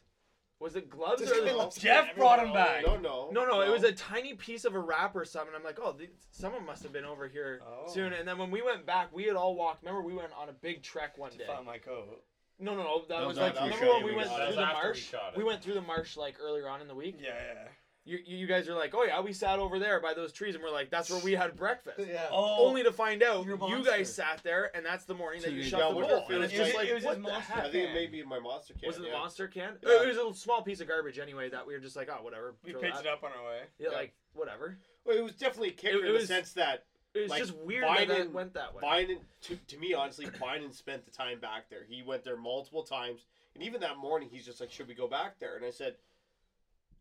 [0.62, 1.40] Was it gloves Just or?
[1.40, 1.56] kidding.
[1.58, 2.86] The, Jeff brought him back.
[2.86, 3.30] No, no.
[3.32, 5.52] no, no, it was a tiny piece of a wrap or something.
[5.56, 7.90] I'm like, oh, th- someone must have been over here Oh.
[7.92, 8.12] soon.
[8.12, 9.82] And then when we went back, we had all walked.
[9.82, 11.46] Remember, we went on a big trek one To day.
[11.48, 12.22] find my coat.
[12.60, 12.98] No, no, no.
[13.00, 14.76] That That was was like remember when we we went through the That was after
[14.76, 15.14] we marsh.
[15.36, 17.16] We went through the marsh like earlier on in the week.
[17.20, 17.68] Yeah, yeah.
[18.04, 20.56] You, you you guys are like, oh yeah, we sat over there by those trees,
[20.56, 21.98] and we're like, that's where we had breakfast.
[22.08, 22.26] Yeah.
[22.32, 23.90] Oh, Only to find out You're a you monster.
[23.92, 26.18] guys sat there, and that's the morning that you shot Yeah, the what bowl.
[26.18, 27.64] if it And was it's just just- like, it was what his the monster heck?
[27.64, 28.88] I think it may be my monster can.
[28.88, 29.18] Was it the yeah.
[29.18, 29.74] monster can?
[29.86, 30.02] Yeah.
[30.02, 32.54] It was a small piece of garbage anyway that we were just like, oh, whatever.
[32.64, 33.06] we picked that.
[33.06, 33.60] it up on our way.
[33.78, 33.96] Yeah, Yeah.
[33.96, 34.78] like whatever.
[35.04, 36.84] Well, it was definitely a kicker It- it in was- the sense that
[37.14, 38.82] It was Like, just weird that, that Biden- went that way.
[38.82, 41.84] Biden, to, to me, honestly, Biden spent the time back there.
[41.86, 43.26] He went there multiple times.
[43.54, 45.56] And even that morning, he's just like, should we go back there?
[45.56, 45.96] And I said,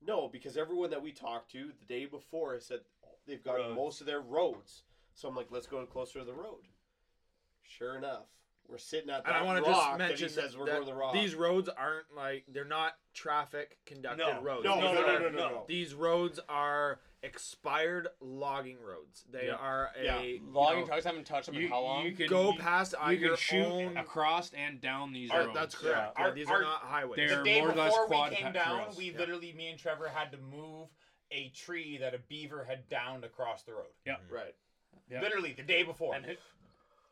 [0.05, 2.79] no, because everyone that we talked to the day before said
[3.27, 3.75] they've got Roads.
[3.75, 4.83] most of their roads.
[5.13, 6.67] So I'm like, let's go closer to the road.
[7.63, 8.25] Sure enough,
[8.67, 10.71] we're sitting at that and I want to just mention he says that, we're that
[10.73, 11.13] going to the rock.
[11.13, 14.41] these roads aren't like they're not traffic conducted No.
[14.41, 14.65] roads.
[14.65, 15.63] no, These no, no, no, no, no, no.
[15.67, 19.23] These roads are expired logging roads.
[19.29, 19.53] They Yeah.
[19.55, 20.21] are a Yeah.
[20.21, 22.05] you Logging know, trucks haven't touched them in You, how long?
[22.05, 23.97] you can go you, past on you can shoot own.
[23.97, 25.53] across and down these Are- roads.
[25.53, 26.13] that's correct.
[26.17, 26.21] Yeah.
[26.23, 27.17] Yeah, Our- these our- are not highways.
[27.17, 28.97] They're the day more or less before we quad came pa- down, trails.
[28.97, 29.17] we Yeah.
[29.19, 30.89] literally, me and Trevor had to move
[31.29, 33.93] a tree that a beaver had downed across the road.
[34.05, 34.15] Yeah.
[34.15, 34.33] Mm-hmm.
[34.33, 34.55] Right.
[35.09, 35.21] Yeah.
[35.21, 36.15] Literally the day before.
[36.15, 36.37] And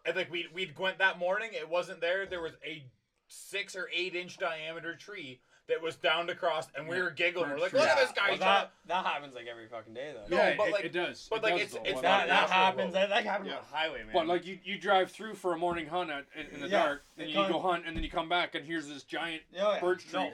[0.05, 2.25] And, like we we'd went that morning, it wasn't there.
[2.25, 2.83] There was a
[3.27, 7.49] six or eight inch diameter tree that was downed across, and we were giggling.
[7.51, 7.79] We're like, Yeah.
[7.79, 8.29] look at this guy.
[8.31, 10.35] Well, that, that happens like every fucking day, though.
[10.35, 11.27] No, yeah, but it, like- it does.
[11.29, 11.89] but It like, does, it's- though.
[11.91, 12.85] it's that, that happens.
[12.87, 12.93] road.
[12.95, 13.55] That, that happens Yeah.
[13.57, 14.09] on the highway, man.
[14.13, 16.83] But like you, you drive through for a morning hunt at, in, in the Yeah.
[16.83, 19.43] dark, and you can't- go hunt, and then you come back, and here's this giant
[19.53, 19.79] yeah, yeah.
[19.79, 20.31] birch tree No,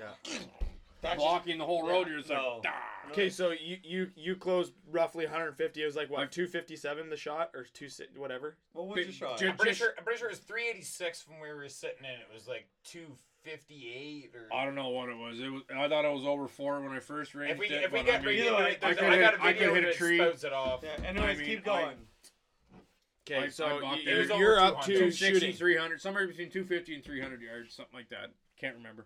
[1.02, 2.08] that's blocking the whole road.
[2.08, 2.56] You're just No.
[2.56, 2.72] like, "Dah."
[3.12, 5.82] Okay, so you you you closed roughly 150.
[5.82, 8.58] It was like what Like- 257 the shot or two si- whatever.
[8.74, 9.44] What was Big- your shot?
[9.44, 9.94] I'm pretty sure.
[9.98, 12.12] I'm pretty sure it was 386 when we were sitting in.
[12.20, 12.68] It was like
[13.46, 14.54] 258 or.
[14.56, 15.40] I don't know what it was.
[15.40, 15.62] It was.
[15.76, 17.84] I thought it was over four when I first ranged If we it.
[17.84, 19.32] if we get I mean, right either into way, it, there's- I could I got
[19.34, 20.18] hit- a I could hit a tree.
[20.18, 20.84] spouts it off.
[20.84, 21.96] Yeah, anyways, I mean, keep going.
[23.30, 24.22] Okay, so I you, there.
[24.22, 25.56] It was you're up to 260, shooting.
[25.56, 28.32] 300, somewhere between 250 and 300 yards, something like that.
[28.60, 29.06] Can't remember.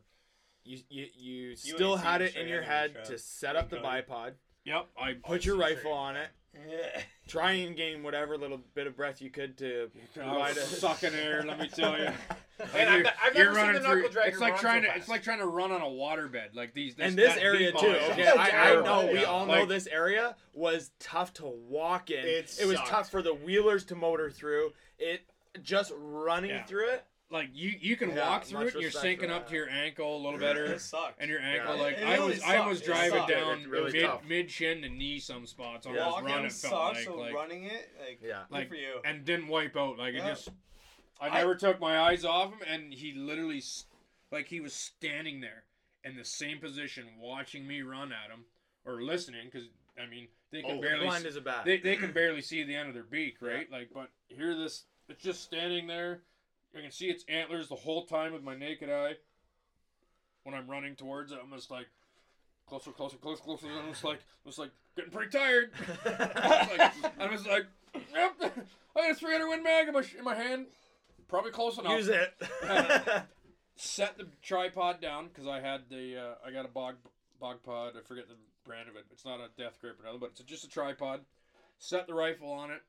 [0.66, 3.08] You you, you still had it in your head Trev.
[3.08, 4.34] to set up the bipod,
[4.66, 4.88] Yep.
[5.02, 6.28] I put your rifle on it, Yeah.
[7.28, 10.58] try and gain whatever little bit of breath you could to I oh, provide was
[10.58, 11.44] a sucking air.
[11.46, 12.06] Let me tell you.
[12.74, 14.02] Man, I've, you're, I've you're never seen running the through.
[14.02, 14.88] knuckle dragger It's like run trying so to.
[14.88, 15.00] fast.
[15.00, 16.56] It's like trying to run on a waterbed.
[16.56, 16.96] Like these.
[16.96, 17.78] This, and this that area too.
[17.88, 18.84] Okay, Yeah, I, I terrible.
[18.84, 22.26] know we all know Like- this area was tough to walk in.
[22.26, 24.74] It was tough for the wheelers to motor through.
[24.98, 25.22] It
[25.64, 26.64] just running Yeah.
[26.66, 27.06] through it.
[27.32, 28.74] Like you, you can Yeah, walk through it.
[28.74, 30.66] and You're sinking up to your ankle a little better.
[30.74, 31.20] It sucked.
[31.22, 31.82] And your ankle, Yeah.
[31.82, 32.70] like It I really was, I sucked.
[32.70, 34.24] was It driving down really mid tough.
[34.26, 36.06] mid shin to knee some spots on Yeah.
[36.06, 36.46] this Walking run.
[36.46, 38.46] It felt sucks, like, so like running it, like, Yeah.
[38.50, 39.00] good Like- for you.
[39.06, 39.98] and didn't wipe out.
[40.00, 40.26] Like Yeah.
[40.26, 40.50] it just,
[41.22, 43.62] I I- never took my eyes off him, and he literally,
[44.32, 45.66] like he was standing there
[46.04, 48.46] in the same position, watching me run at him
[48.86, 49.68] or listening, because
[50.02, 51.64] I mean they can Oh, barely blind see, as a bat.
[51.66, 53.70] they they can barely see the end of their beak, right?
[53.70, 56.24] Like, but here this, it's just standing there.
[56.76, 59.14] I can see its antlers the whole time with my naked eye.
[60.44, 61.88] When I'm running towards it, I'm just like
[62.68, 63.68] closer, closer, closer, closer.
[63.68, 65.72] And I'm just like, I'm just like getting pretty tired.
[66.06, 67.66] I was like, I like,
[68.14, 68.36] yep,
[68.96, 70.68] I got a 300 Win Mag in my, in my hand.
[71.28, 71.98] Probably close enough.
[71.98, 72.34] Use it.
[73.76, 76.96] Set the tripod down because I had the, uh, I got a bog,
[77.40, 77.94] bog pod.
[77.98, 79.06] I forget the brand of it.
[79.12, 81.22] It's not a death grip or nothing, but it's just a tripod.
[81.78, 82.82] Set the rifle on it.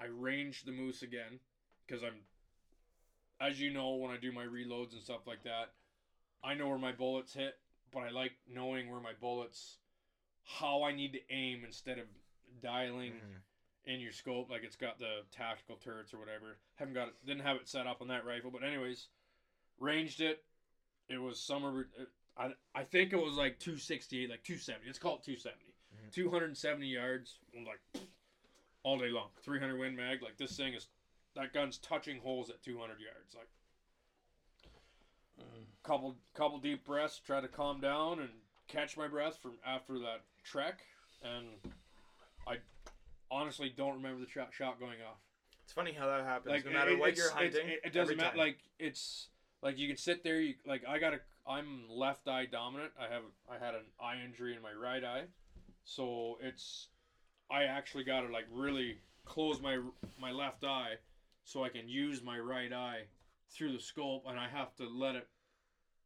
[0.00, 1.38] I ranged the moose again
[1.86, 2.20] because I'm,
[3.42, 5.72] as you know, when I do my reloads and stuff like that,
[6.44, 7.58] I know where my bullets hit,
[7.92, 9.78] but I like knowing where my bullets,
[10.44, 12.06] how I need to aim instead of
[12.62, 13.92] dialing mm-hmm.
[13.92, 16.56] in your scope like it's got the tactical turrets or whatever.
[16.76, 19.06] Haven't got it, didn't have it set up on that rifle, but anyways,
[19.78, 20.42] ranged it.
[21.08, 21.86] It was somewhere.
[22.36, 24.88] I I think it was like 268, like 270.
[24.88, 25.56] It's called 270.
[25.94, 26.08] Mm-hmm.
[26.12, 28.02] 270 yards, like
[28.82, 29.28] all day long.
[29.42, 30.22] 300 Win Mag.
[30.22, 30.86] Like this thing is,
[31.34, 33.34] that gun's touching holes at 200 yards.
[33.34, 33.48] Like
[35.38, 35.64] mm.
[35.82, 38.30] couple couple deep breaths, try to calm down and
[38.68, 40.80] catch my breath from after that trek,
[41.22, 41.46] and
[42.46, 42.56] I
[43.30, 45.18] honestly don't remember the shot shot going off.
[45.64, 46.52] It's funny how that happens.
[46.52, 48.36] Like no matter it- what you're hunting, it, it doesn't matter.
[48.36, 49.28] Like it's
[49.62, 50.40] like you can sit there.
[50.40, 51.20] You like I got a.
[51.44, 52.92] I'm left eye dominant.
[52.98, 55.24] I have I had an eye injury in my right eye,
[55.84, 56.88] so it's
[57.50, 59.78] I actually got to like really close my
[60.20, 60.94] my left eye
[61.44, 63.02] so I can use my right eye
[63.50, 65.28] through the scope, and I have to let it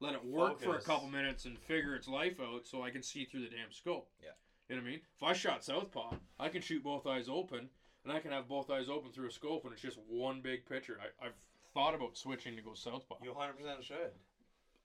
[0.00, 3.02] let it work for a couple minutes and figure its life out so I can
[3.02, 4.10] see through the damn scope.
[4.22, 4.30] Yeah.
[4.68, 5.00] You know what I mean?
[5.16, 7.70] If I shot southpaw, I can shoot both eyes open,
[8.04, 10.66] and I can have both eyes open through a scope, and it's just one big
[10.66, 10.98] picture.
[11.00, 11.36] I, I've
[11.72, 13.16] thought about switching to go southpaw.
[13.22, 14.10] You 100% should.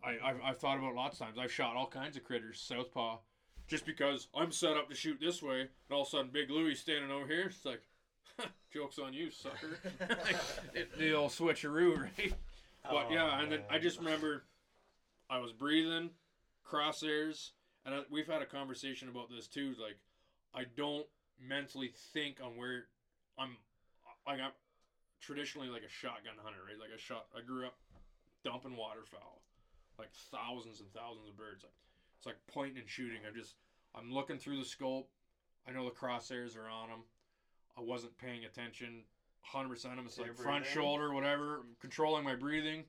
[0.03, 1.37] I, I've, I've thought about it lots of times.
[1.39, 3.17] I've shot all kinds of critters southpaw,
[3.67, 6.49] just because I'm set up to shoot this way, and all of a sudden Big
[6.49, 7.47] Louie standing over here.
[7.47, 7.81] It's like,
[8.73, 9.77] jokes on you, sucker.
[10.73, 12.33] it, the old switcheroo, right?
[12.83, 14.43] But Oh, yeah, and then I just remember
[15.29, 16.09] I was breathing,
[16.67, 17.51] crosshairs,
[17.85, 19.75] and I, we've had a conversation about this too.
[19.81, 19.97] Like,
[20.53, 21.05] I don't
[21.39, 22.85] mentally think on where
[23.37, 23.57] I'm.
[24.27, 24.51] Like I'm
[25.19, 26.79] traditionally like a shotgun hunter, right?
[26.79, 27.25] Like I shot.
[27.35, 27.75] I grew up
[28.43, 29.41] dumping waterfowl,
[29.97, 31.63] like thousands and thousands of birds.
[31.63, 31.73] Like
[32.17, 33.21] it's like pointing and shooting.
[33.27, 33.55] I'm just
[33.95, 35.09] I'm looking through the scope.
[35.67, 37.03] I know the crosshairs are on them.
[37.77, 39.03] I wasn't paying attention.
[39.53, 41.57] 100% I'm It's So like front shoulder, whatever.
[41.57, 42.83] I'm controlling my breathing.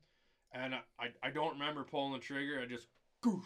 [0.52, 2.60] And I, I, I don't remember pulling the trigger.
[2.62, 2.88] I just
[3.22, 3.42] goosh.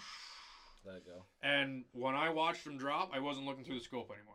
[0.84, 1.24] Let it go.
[1.43, 4.34] And when I watched him drop, I wasn't looking through the scope anymore.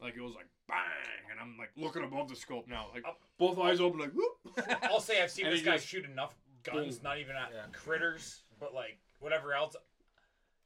[0.00, 3.16] Like it was like bang, and I'm like looking above the scope now, like oh.
[3.38, 4.66] both eyes open, like whoop.
[4.84, 7.04] I'll say I've seen And this guy just- shoot enough guns, Boom.
[7.04, 7.64] not even at Yeah.
[7.72, 9.76] critters, but like whatever else.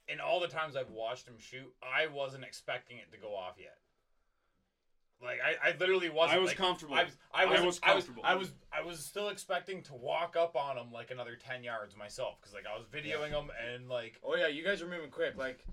[0.07, 3.55] In all the times I've watched him shoot, I wasn't expecting it to go off
[3.59, 3.79] yet.
[5.25, 6.39] Like I, I literally wasn't.
[6.39, 6.95] I was like, comfortable.
[6.95, 8.05] I was, I was, I was I was.
[8.25, 11.97] I was, I was still expecting to walk up on him like another ten yards
[11.97, 15.11] myself, because like I was videoing him and like Oh yeah, you guys are moving
[15.11, 15.37] quick.
[15.37, 15.65] Like,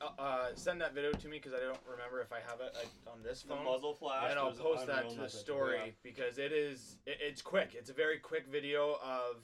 [0.00, 2.74] uh, uh, send that video to me because I don't remember if I have it
[2.74, 3.64] like, on this The phone.
[3.64, 4.30] muzzle flash.
[4.30, 5.40] and I'll was post that to the message.
[5.40, 5.92] story Yeah.
[6.02, 7.74] because it is it, it's quick.
[7.78, 9.36] It's a very quick video of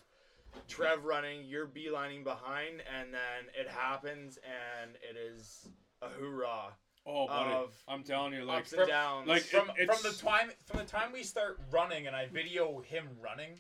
[0.69, 5.69] Trev running, you're beelining behind, and then it happens, and it is
[6.03, 6.75] a hoorah.
[7.05, 9.27] Oh, buddy, Of I'm telling you, like Ups and downs.
[9.29, 12.81] like- from it- from the time from the time we start running and I video
[12.81, 13.59] him running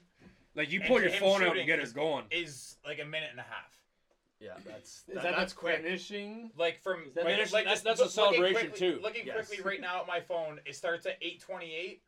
[0.54, 2.26] like you pull your phone out shooting and get is- it going.
[2.30, 3.76] is like a minute and a half.
[4.38, 5.76] yeah, that's Is that, that that's quick.
[5.82, 6.52] finishing?
[6.56, 9.00] Like from that- like, that's- like that's- that's a celebration, quickly- too.
[9.00, 9.48] Looking Yes.
[9.48, 12.02] quickly right now at my phone, it starts at eight twenty eight,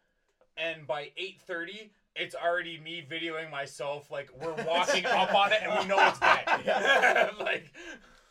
[0.56, 4.08] and by eight thirty, it's already me videoing myself.
[4.10, 7.34] Like we're walking up on it, and we know it's dead.
[7.40, 7.72] like,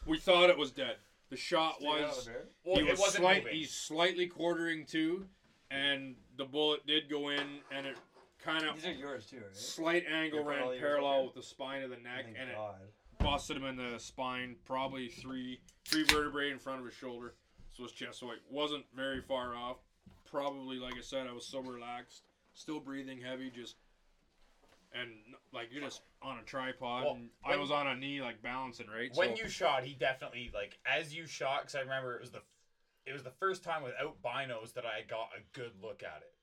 [0.06, 0.98] We thought it was dead.
[1.34, 2.30] The shot was
[2.64, 5.26] well, he was wasn't slight, he's slightly quartering to,
[5.72, 7.40] and the bullet did go in,
[7.76, 7.98] and it
[8.46, 9.56] kind of These are yours too, right?
[9.58, 12.56] slight angle You put ran parallel with the spine of the neck, Thank and it
[12.56, 12.76] God.
[13.20, 17.34] busted him in the spine, probably three three vertebrae in front of his shoulder,
[17.76, 18.20] so his chest.
[18.20, 19.78] So it wasn't very far off.
[20.30, 23.78] Probably, like I said, I was so relaxed, still breathing heavy, just
[24.94, 25.10] and
[25.54, 27.04] like you're just on a tripod.
[27.04, 29.10] Well, and I was on a knee, like balancing, right?
[29.16, 31.62] when so, you shot, he definitely like as you shot.
[31.62, 32.42] Because I remember it was the
[33.06, 36.34] it was the first time without binos that I got a good look at it.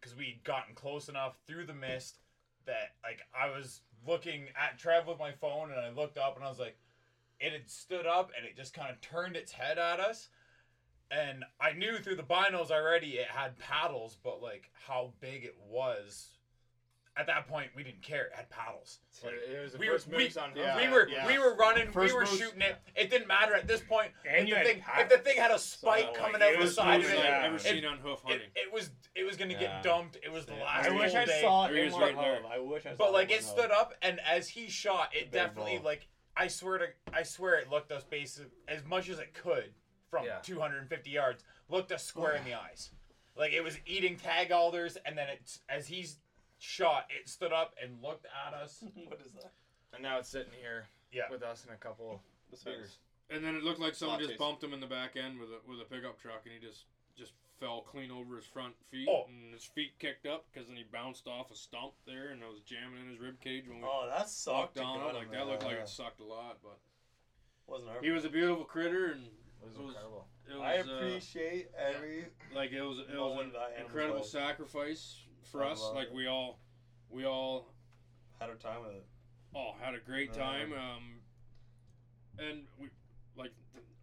[0.00, 2.18] Because we had gotten close enough through the mist
[2.66, 6.44] that like I was looking at Trev with my phone, and I looked up, and
[6.44, 6.76] I was like,
[7.40, 10.28] it had stood up, and it just kind of turned its head at us.
[11.10, 15.56] And I knew through the binos already it had paddles, but like how big it
[15.68, 16.28] was.
[17.14, 18.24] At that point, we didn't care.
[18.26, 19.00] It had paddles.
[19.22, 20.76] Like, it was the we first were, we, on yeah.
[20.80, 21.26] we were yeah.
[21.26, 22.76] we were running, First we were moves- shooting it.
[22.96, 24.12] It didn't matter at this point.
[24.26, 26.54] And if, you the thing, if the thing had a spike So, coming like, out
[26.54, 28.48] it the side of it, like I've ever it, seen on hoof it, hunting.
[28.54, 29.60] it was it was gonna Yeah.
[29.60, 30.16] get dumped.
[30.24, 30.88] It was the last.
[30.88, 31.40] I wish full I day.
[31.42, 32.42] saw There it he in is one right there.
[32.42, 32.50] hub.
[32.50, 33.88] I wish I saw But like it stood hub.
[33.88, 35.84] up, and as he shot, it definitely ball.
[35.84, 39.74] like I swear to I swear it looked us basic as much as it could
[40.08, 40.38] from Yeah.
[40.42, 41.44] 250 yards.
[41.68, 42.90] Looked us square in the eyes,
[43.36, 46.16] like it was eating tag alders, and then it as he's
[46.62, 48.82] shot, it stood up and looked at us.
[49.08, 49.52] what is that?
[49.92, 51.28] And now it's sitting here Yeah.
[51.30, 52.98] with us and a couple This beers.
[53.30, 54.38] And then it looked like someone just taste.
[54.38, 56.84] bumped him in the back end with a with a pickup truck, and he just
[57.16, 59.24] just fell clean over his front feet, Oh.
[59.28, 62.48] and his feet kicked up because then he bounced off a stump there, and it
[62.48, 64.74] was jamming in his rib cage when we Oh, that walked sucked.
[64.74, 65.14] to down gut it.
[65.18, 66.78] Like him, that looked like it sucked a lot, but
[67.66, 69.32] Wasn't our he was a beautiful critter, and It
[69.68, 70.28] was It was- incredible.
[70.50, 72.26] it was I uh, appreciate every.
[72.54, 74.26] like it was it was moment an that animal's incredible life.
[74.26, 75.82] sacrifice for I us.
[75.94, 76.14] Like it.
[76.14, 76.58] we all
[77.10, 77.72] we all
[78.40, 79.06] Had a time with it.
[79.54, 80.42] all had a great Yeah.
[80.42, 80.72] time.
[80.72, 81.20] Um,
[82.38, 82.88] and we
[83.36, 83.52] like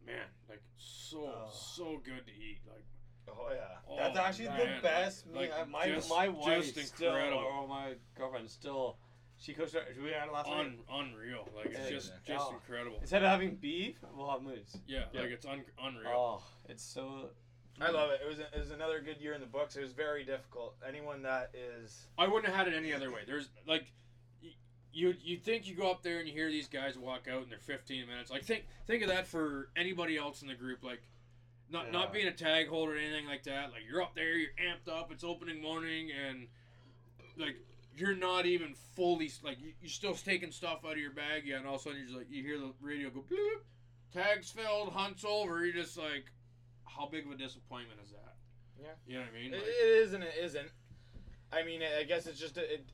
[0.05, 1.49] man, like so Oh.
[1.51, 2.59] so good to eat.
[2.67, 2.83] Like
[3.31, 3.77] Oh yeah.
[3.87, 5.27] oh, That's actually man, the like- best.
[5.27, 7.43] like, I- my just- my wife just still, incredible.
[7.43, 8.97] or my girlfriend still
[9.37, 9.73] She coached.
[9.75, 10.59] Our, we had it last night.
[10.65, 11.47] Un, unreal.
[11.55, 12.35] Like it's Yeah, just yeah.
[12.35, 12.55] just Oh.
[12.55, 12.97] incredible.
[12.99, 14.75] Instead of having beef, we'll have moose.
[14.85, 15.21] Yeah, Yeah.
[15.21, 16.11] like it's un, unreal.
[16.41, 17.29] Oh, it's so.
[17.81, 18.21] I love it.
[18.23, 19.75] It was it was another good year in the books.
[19.75, 20.75] It was very difficult.
[20.87, 23.21] Anyone that is I wouldn't have had it any other way.
[23.25, 23.91] There's like,
[24.91, 27.51] you you think you go up there and you hear these guys walk out and
[27.51, 28.29] they're 15 minutes.
[28.29, 30.83] Like think think of that for anybody else in the group.
[30.83, 31.01] Like,
[31.69, 33.71] not not being a tag holder or anything like that.
[33.71, 35.11] Like you're up there, you're amped up.
[35.11, 36.47] It's opening morning and
[37.37, 37.55] like
[37.95, 41.43] you're not even fully like you, you're still taking stuff out of your bag.
[41.45, 43.61] Yeah, and all of a sudden you're just like you hear the radio go bloop,
[44.13, 45.63] tags filled, hunts over.
[45.63, 46.25] You're just like,
[46.99, 48.35] how big of a disappointment is that?
[48.81, 48.87] Yeah.
[49.07, 49.53] you know what I mean.
[49.53, 50.69] It, Like, it is and it isn't.
[51.51, 52.85] I mean, I guess it's just a, it.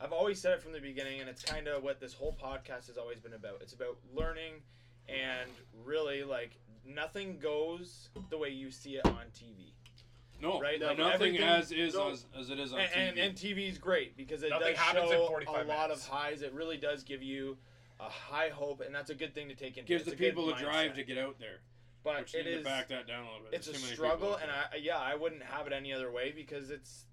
[0.00, 2.88] I've always said it from the beginning, and it's kind of what this whole podcast
[2.88, 3.58] has always been about.
[3.62, 4.54] It's about learning,
[5.08, 5.50] and
[5.84, 9.72] really, like nothing goes the way you see it on TV.
[10.40, 12.10] No, Right, no, like nothing as is no.
[12.10, 13.08] as, as it is on And, TV.
[13.08, 16.04] and, and TV is great because it Nothing does happens in show a lot minutes.
[16.04, 16.42] of highs.
[16.42, 17.56] It really does give you
[18.00, 19.86] a high hope, and that's a good thing to take into.
[19.86, 21.60] gives It's the a good people the drive to get out there.
[22.04, 22.64] But Which it need to is.
[22.64, 23.54] back that down a little bit.
[23.54, 24.50] It's a There's too many people struggle, and.
[24.50, 27.04] I yeah, I wouldn't have it any other way because it's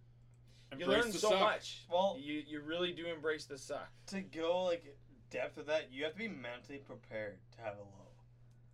[0.78, 1.40] you learn so suck.
[1.40, 1.84] much.
[1.92, 3.90] Well, You you really do embrace the suck.
[4.08, 4.84] to go like
[5.30, 7.86] depth of that, you have to be mentally prepared to have a low.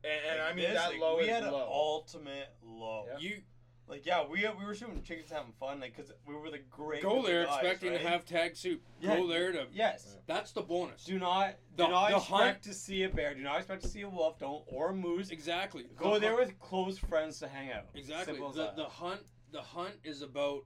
[0.03, 3.05] And, and Like I mean this, that like, low we is had an ultimate low.
[3.13, 3.17] Yeah.
[3.19, 3.41] You
[3.87, 7.03] Like yeah, we we were shooting chickens having fun, like because we were the great.
[7.03, 8.01] go there guys, expecting right?
[8.01, 8.81] to have tag soup.
[8.99, 9.67] Yeah, Go there to.
[9.71, 10.17] Yes.
[10.25, 11.03] That's the bonus.
[11.05, 13.35] Do not do The- not expect hunt- to see a bear.
[13.35, 14.39] Do not expect to see a wolf.
[14.39, 15.29] Don't or a moose.
[15.29, 15.85] Exactly.
[15.97, 17.85] Go The there hunt- with close friends to hang out.
[17.93, 18.39] Exactly.
[18.39, 19.21] The, the hunt.
[19.51, 20.63] The hunt is about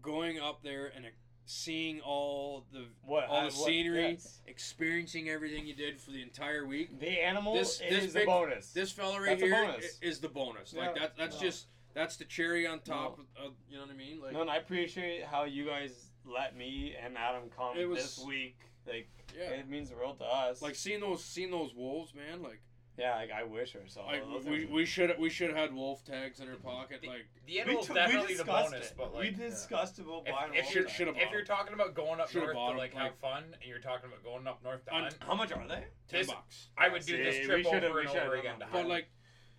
[0.00, 1.08] going up there and uh,
[1.44, 4.40] seeing all the what all I- the what- scenery, yes.
[4.46, 6.98] experiencing everything you did for the entire week.
[6.98, 8.72] The animal This- is this the bonus.
[8.72, 9.98] This fella right That's a here i- bonus.
[10.00, 10.72] is the bonus.
[10.72, 11.02] Like Yeah.
[11.02, 11.16] that.
[11.18, 11.42] That's No.
[11.42, 13.18] just that's the cherry on top.
[13.18, 14.20] Of, of, you know what I mean?
[14.20, 18.16] Like no, and I appreciate how you guys let me and Adam come It was-
[18.16, 18.58] this week.
[18.86, 19.50] Like yeah.
[19.50, 20.60] it means the world to us.
[20.60, 22.42] Like seeing those seeing those wolves, man.
[22.42, 22.60] Like
[22.98, 24.04] yeah, like I wish or so.
[24.04, 27.00] Like Those we we should we should have had wolf tags in our pocket.
[27.00, 28.94] The- Like The animal's t- definitely the discussed bonus, it.
[28.98, 31.94] but we like discussed about if, buying if, wolf you're, should've if you're talking about
[31.94, 34.24] going up Should've north to to 'em, like like- have fun, and you're talking about
[34.24, 35.84] going up north to Un- hunt, How much are they?
[36.08, 36.68] ten This- bucks.
[36.76, 38.72] I would do See, this trip over we and over again to that.
[38.72, 39.08] But like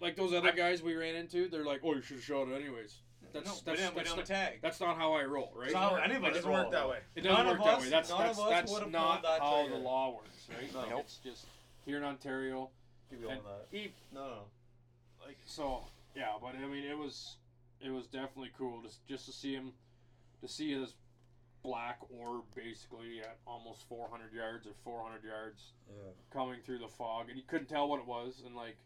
[0.04, 2.49] like those other I'm- guys we ran into, they're like, oh, you should have showed
[2.49, 2.97] it anyways.
[3.32, 4.60] That's no, that's we didn't, we that's, didn't not, tag.
[4.62, 5.66] that's not how I roll, right?
[5.68, 6.99] It's not how It doesn't work that way.
[7.16, 7.89] It doesn't None work of that way.
[7.89, 9.76] That's none that's of us that's would've not that how trigger.
[9.80, 10.72] the law works, right?
[10.72, 10.80] No.
[10.82, 10.99] Like Nope.
[10.99, 11.45] it's just
[11.86, 12.70] here in Ontario.
[13.10, 13.76] Keep going And- that.
[13.76, 14.38] Eat No, no.
[15.26, 15.84] like so
[16.16, 17.38] yeah, but I mean it was
[17.82, 19.72] it was definitely cool just just to see him
[20.41, 20.93] to see this
[21.64, 26.12] black orb basically at almost 400 yards or 400 yards Yeah.
[26.32, 28.78] coming through the fog and you couldn't tell what it was and like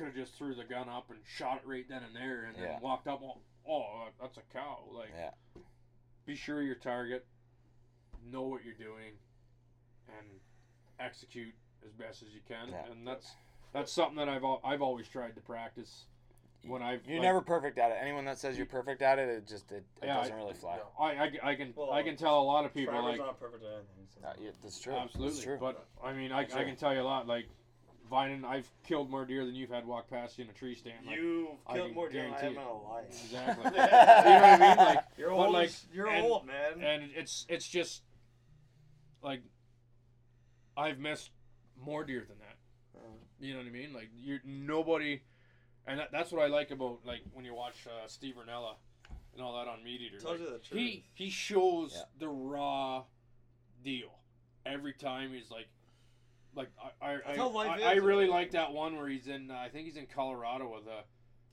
[0.00, 2.56] could have just threw the gun up and shot it right then and there and
[2.56, 2.72] Yeah.
[2.72, 3.36] then walked up oh,
[3.68, 5.30] oh that's a cow like Yeah.
[6.24, 7.26] be sure of your target
[8.24, 9.12] know what you're doing
[10.08, 10.26] and
[10.98, 11.54] execute
[11.86, 12.86] as best as you can Yeah.
[12.90, 13.30] and that's
[13.74, 16.06] that's something that I've I've always tried to practice
[16.64, 17.96] when I've You're like, never perfect at it.
[18.02, 20.52] Anyone that says you're perfect at it, it just it, it Yeah, doesn't I- really
[20.54, 20.78] fly.
[20.98, 23.38] I, I, I can Well, I can tell a lot of people Trevor's like not
[23.40, 24.06] perfect at anything.
[24.14, 24.26] So.
[24.26, 24.94] Uh, yeah, that's true.
[24.94, 25.58] absolutely That's true.
[25.60, 27.48] but I mean I, I can tell you a lot like
[28.10, 31.06] Vinen I've killed more deer than you've had walk past you in a tree stand
[31.06, 33.04] like, You've I killed can more deer than I guarantee have in a life.
[33.08, 35.52] exactly you know what I mean like You're But, old.
[35.52, 36.82] like, as- you're and- old, man.
[36.82, 38.02] and it's it's just
[39.22, 39.42] like
[40.76, 41.30] I've missed
[41.82, 42.56] more deer than that.
[42.98, 43.00] Uh,
[43.38, 43.92] You know what I mean?
[43.92, 45.20] Like you're nobody,
[45.86, 48.74] and that, that's what I like about like when you watch uh, Steve Rinella
[49.34, 50.18] and all that on Meat Eater.
[50.18, 50.80] Tells like, you the truth.
[50.80, 52.02] he he shows Yeah.
[52.18, 53.04] the raw
[53.84, 54.10] deal
[54.66, 55.32] every time.
[55.32, 55.68] He's like,
[56.54, 56.68] like
[57.00, 59.50] I I, That's life I, is, I really like that one where he's in.
[59.50, 61.02] Uh, I think he's in Colorado with a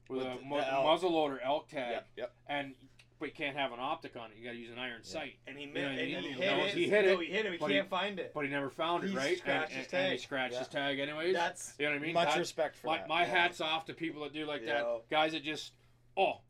[0.09, 1.01] with, With a the- mu- the elk.
[1.01, 2.07] muzzleloader elk tag, Yep.
[2.17, 2.33] Yep.
[2.47, 2.75] and
[3.19, 4.37] but you can't have an optic on it.
[4.37, 5.11] You got to use an iron Yeah.
[5.11, 5.33] sight.
[5.47, 6.73] and he, You know, and he- he, he hit it.
[6.75, 7.51] he hit No, he hit it.
[7.51, 8.31] We he- can't find it.
[8.33, 9.37] But he never found it, He right?
[9.37, 10.23] scratched and, his and- and he tag.
[10.23, 10.59] scratched Yeah.
[10.59, 11.33] his tag anyways.
[11.33, 12.13] That's you know what I mean?
[12.13, 13.07] Much That- respect for my, that.
[13.07, 13.27] my yeah.
[13.27, 14.83] hat's off to people that do like Yeah.
[14.83, 15.09] that.
[15.09, 15.73] Guys that just
[16.15, 16.41] oh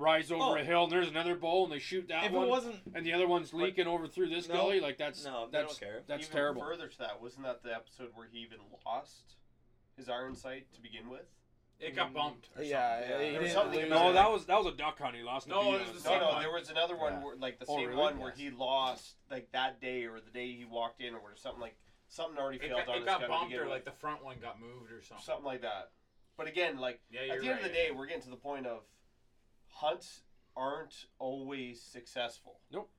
[0.00, 0.54] rise over Oh.
[0.56, 2.80] a hill and there's another bowl and they shoot that if one it wasn't.
[2.94, 4.54] and the other one's leaking over through this No.
[4.56, 4.80] gully.
[4.80, 6.02] Like that's No, they that's don't care.
[6.06, 6.62] that's Even terrible.
[6.62, 9.36] Further to that, wasn't that the episode where he even lost
[9.96, 11.26] his iron sight to begin with?
[11.78, 12.14] it got mm.
[12.14, 12.50] bumped.
[12.56, 13.24] or Yeah, something.
[13.26, 15.16] he There was something No, that was that was a duck hunt.
[15.16, 15.48] He lost.
[15.48, 16.08] No, a it was the.
[16.10, 16.40] No, same no, one.
[16.42, 17.24] there was another one Yeah.
[17.24, 17.98] where, like the Oh, same really?
[18.00, 21.60] one where he lost like that day or the day he walked in or something
[21.60, 21.76] like
[22.08, 23.68] something already It failed got, on it his got bumped or with.
[23.70, 25.24] like the front one got moved or something.
[25.24, 25.92] something like that.
[26.36, 27.64] But again, like Yeah, at you're the end right.
[27.66, 28.82] of the day, we're getting to the point of
[29.70, 30.22] hunts
[30.56, 32.60] aren't always successful.
[32.72, 32.90] Nope.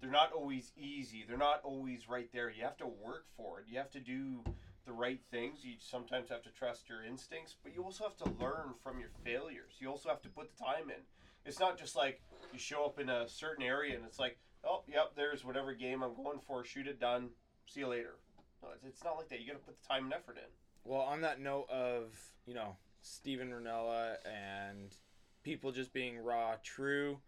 [0.00, 1.24] They're not always easy.
[1.28, 2.50] They're not always right there.
[2.50, 3.66] You have to work for it.
[3.68, 4.42] You have to do
[4.86, 5.58] the right things.
[5.62, 9.10] You sometimes have to trust your instincts, but you also have to learn from your
[9.24, 9.74] failures.
[9.78, 11.02] You also have to put the time in.
[11.44, 12.22] It's not just like
[12.52, 16.02] you show up in a certain area and it's like, oh, yep, there's whatever game
[16.02, 16.64] I'm going for.
[16.64, 17.28] Shoot it, done.
[17.66, 18.14] See you later.
[18.62, 19.40] No, it's- not like that.
[19.40, 20.50] You got to put the time and effort in.
[20.84, 22.14] Well, on that note of,
[22.46, 24.94] you know, Steven Rinella and
[25.42, 27.18] people just being raw, true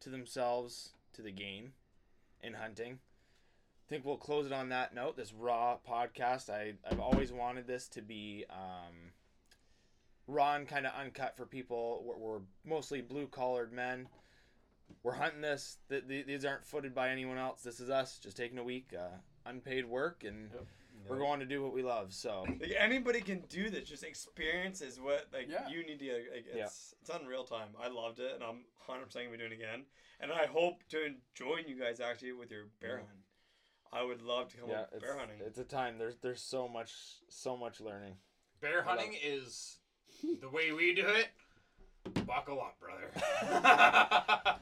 [0.00, 1.72] to themselves, to the game
[2.42, 2.98] in hunting,
[3.86, 5.16] I think we'll close it on that note.
[5.16, 9.12] This raw podcast, I, I've always wanted this to be um,
[10.26, 12.02] raw and kind of uncut for people.
[12.04, 14.08] We're, we're mostly blue collared men.
[15.02, 15.78] We're hunting this.
[15.88, 17.62] Th- th- these aren't footed by anyone else.
[17.62, 20.50] This is us just taking a week, uh, unpaid work, and
[21.08, 22.12] we're going to do what we love.
[22.12, 22.44] So.
[22.60, 23.88] Like anybody can do this.
[23.88, 25.68] Just experience is what like Yeah.
[25.68, 26.12] you need to.
[26.32, 26.64] Like, Yeah.
[26.64, 27.68] it's it's unreal time.
[27.82, 29.84] I loved it, and I'm 100 percent gonna be doing it again.
[30.20, 33.06] And I hope to join you guys actually with your bear Yeah.
[33.06, 33.18] hunt.
[33.94, 35.36] I would love to come yeah, up it's, bear hunting.
[35.44, 35.98] it's a time.
[35.98, 36.92] There's there's so much
[37.28, 38.16] so much learning.
[38.60, 39.78] Bear hunting is
[40.40, 41.28] the way we do it.
[42.26, 43.10] Buckle up, brother.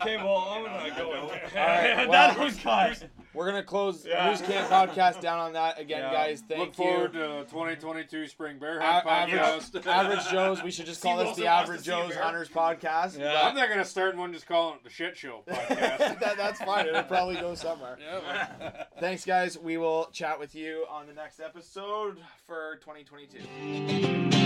[0.01, 1.13] Okay, well I'm gonna go.
[1.13, 3.05] All with right, that was guys.
[3.33, 4.29] We're gonna close Yeah.
[4.31, 6.13] Moose Camp podcast down on that again, Yeah.
[6.13, 6.43] guys.
[6.49, 6.85] Thank Look you.
[6.85, 9.87] forward to 2022 Spring Bear A- Hunt average, podcast.
[9.87, 10.63] average Joe's.
[10.65, 12.15] We should just call Steve this the Average to see a Joe's.
[12.17, 13.19] Hunters podcast.
[13.19, 13.43] Yeah.
[13.45, 16.19] I'm not gonna start one just calling it the shit show podcast.
[16.21, 16.87] that, that's fine.
[16.89, 17.99] It'll probably go somewhere.
[18.01, 18.85] yeah.
[19.01, 19.57] Thanks, guys.
[19.57, 24.40] We will chat with you on the next episode for 2022.